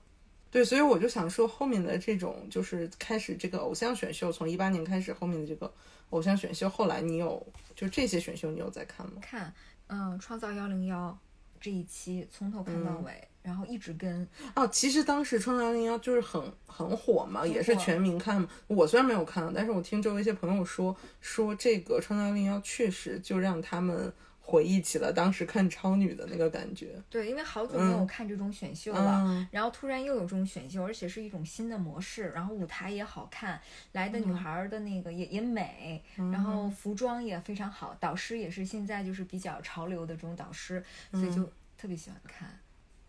[0.55, 5.69] 对，所以我就想说，后面的这种就是开始这个偶像选秀，从一八年开始，后面的这个
[6.11, 7.45] 偶像选秀，后来你有
[7.75, 9.15] 就这些选秀，你有在看吗？
[9.21, 9.53] 看，
[9.89, 11.19] 嗯，创造幺零幺
[11.61, 14.25] 这一期从头看到嗯尾，然后一直跟，
[14.55, 18.49] 哦，其实当时《创造幺零幺》就是很很火嘛，也是全民看嘛。
[18.69, 24.13] 我虽然没有看，但是我听周围一些朋友说，说这个《创造幺零幺》确实就让他们
[24.47, 27.01] 回忆起了当时看超女的那个感觉。
[27.09, 29.23] 对，因为好久没有嗯看这种选秀了。
[29.27, 33.59] 嗯，然后突然又有这种选秀，而且是一种新的模式，然后舞台也好看，
[33.93, 41.45] 来的女嗯孩儿的那个也、也美，然后服装也非常好，导师也是现在就是比较潮流的这种导师，所以嗯就
[41.79, 42.49] 特别喜欢看。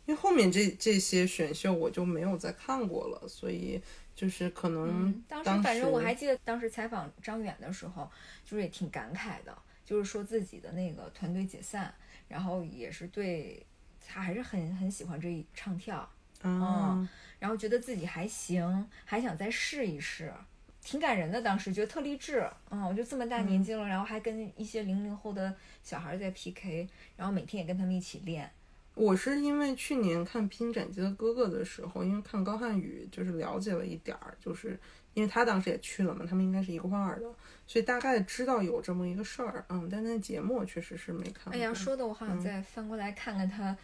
[0.06, 3.82] 因为后面这这些选秀我就没有再看过了，所以
[4.16, 8.10] 就是可能当时反正我还记得，当时采访张远的时候，
[8.46, 11.94] 就是也挺感慨的，就是说自己的那个团队解散，
[12.28, 13.66] 然后也是对
[14.06, 16.10] 他还是很很喜欢这一唱跳，
[16.42, 17.08] 啊，
[17.40, 20.34] 然后觉得自己还行，还想再试一试，
[20.82, 21.42] 挺感人的。
[21.42, 28.52] 当时觉得特励志，嗯，我就这么大年纪了，然后还跟一些零零后的小孩在 PK，然后每天也跟他们一起练。
[28.96, 34.80] 我是因为去年看《披荆斩棘的哥哥》的时候，因为看高瀚宇，就是了解了一点儿，就是
[35.16, 37.26] 因为他当时也去了嘛，他们应该是一块儿的，
[37.66, 39.66] 所以大概知道有这么一个事儿。
[39.70, 41.54] 嗯，但那节目我确实是没看过。
[41.54, 43.76] 哎呀，说的我嗯好想再翻过来看看他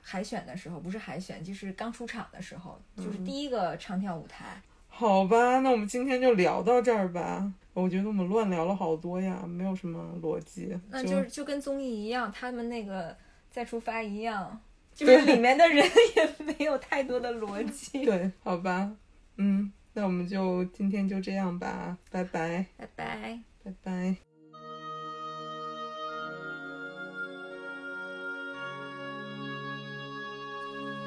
[0.00, 4.62] 海选的时候，不是海选，就是刚出场的时候，就是嗯第一个唱跳舞台。
[4.88, 7.52] 好吧，那我们今天就聊到这儿吧。
[7.72, 10.76] 我觉得我们乱聊了好多呀，没有什么逻辑。
[10.90, 13.16] 那就是就跟综艺一样，他们那个
[13.50, 14.60] 再出发一样，
[14.92, 15.84] 就 是里面的人
[16.16, 18.04] 也没有太多的逻辑。
[18.04, 18.90] 对，好吧，
[19.36, 23.40] 嗯，那我们就今天就这样吧，拜拜，拜拜。
[23.62, 24.16] 拜拜。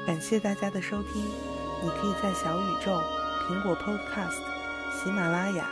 [0.06, 1.24] 感谢大家的收听，
[1.82, 3.00] 你可以在小宇宙、
[3.48, 4.42] 苹果 Podcast、
[4.92, 5.66] 喜马拉雅、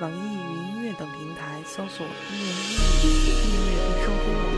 [0.00, 4.55] 网易云音乐等平台搜索“一言一语”订阅并收听我们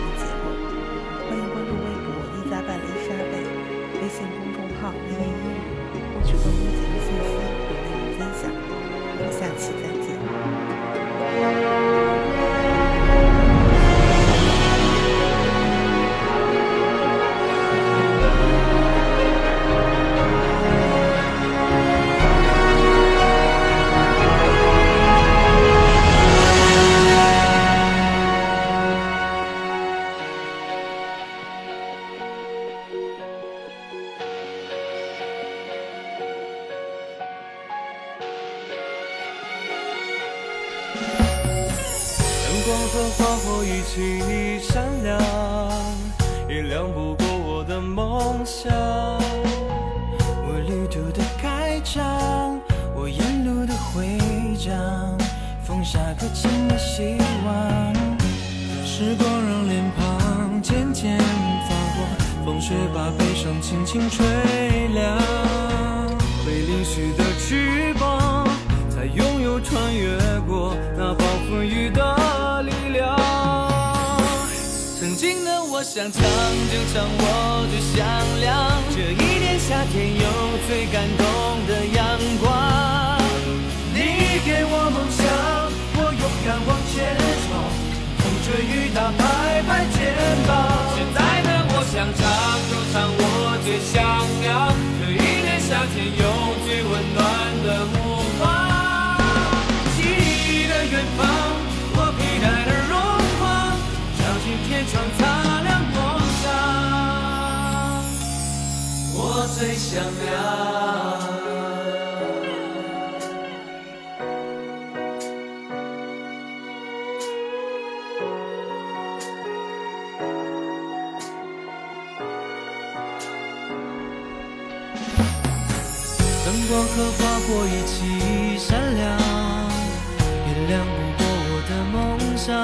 [132.48, 132.56] 上。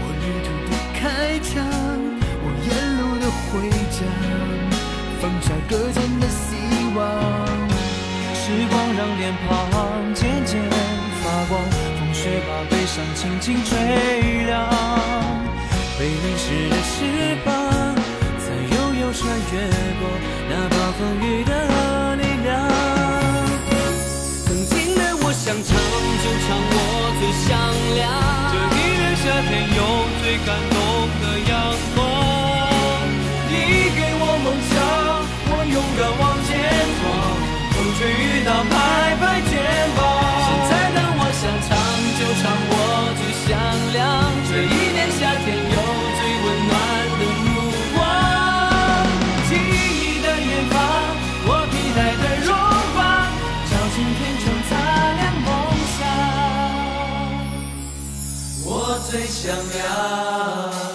[0.00, 1.52] 我旅途的开场，
[2.40, 4.00] 我沿路的回家，
[5.20, 6.56] 放下搁浅的希
[6.96, 6.98] 望。
[8.32, 9.48] 时光让脸庞
[10.14, 10.56] 渐渐
[11.20, 11.60] 发光，
[11.98, 13.76] 风雪把悲伤轻轻吹
[14.46, 14.56] 凉。
[15.98, 17.52] 被淋湿的翅膀，
[18.40, 19.54] 在悠悠穿越
[20.00, 20.02] 过
[20.48, 21.39] 那暴风雨。
[29.48, 29.80] 天有
[30.22, 30.76] 最感动
[31.20, 31.52] 的阳
[31.94, 31.98] 光。
[33.48, 33.52] 你
[33.96, 34.72] 给我梦想，
[35.50, 36.48] 我勇敢往前
[36.98, 37.02] 闯，
[37.72, 38.72] 风吹雨打拍
[39.20, 39.49] 拍。
[59.10, 60.89] 最响亮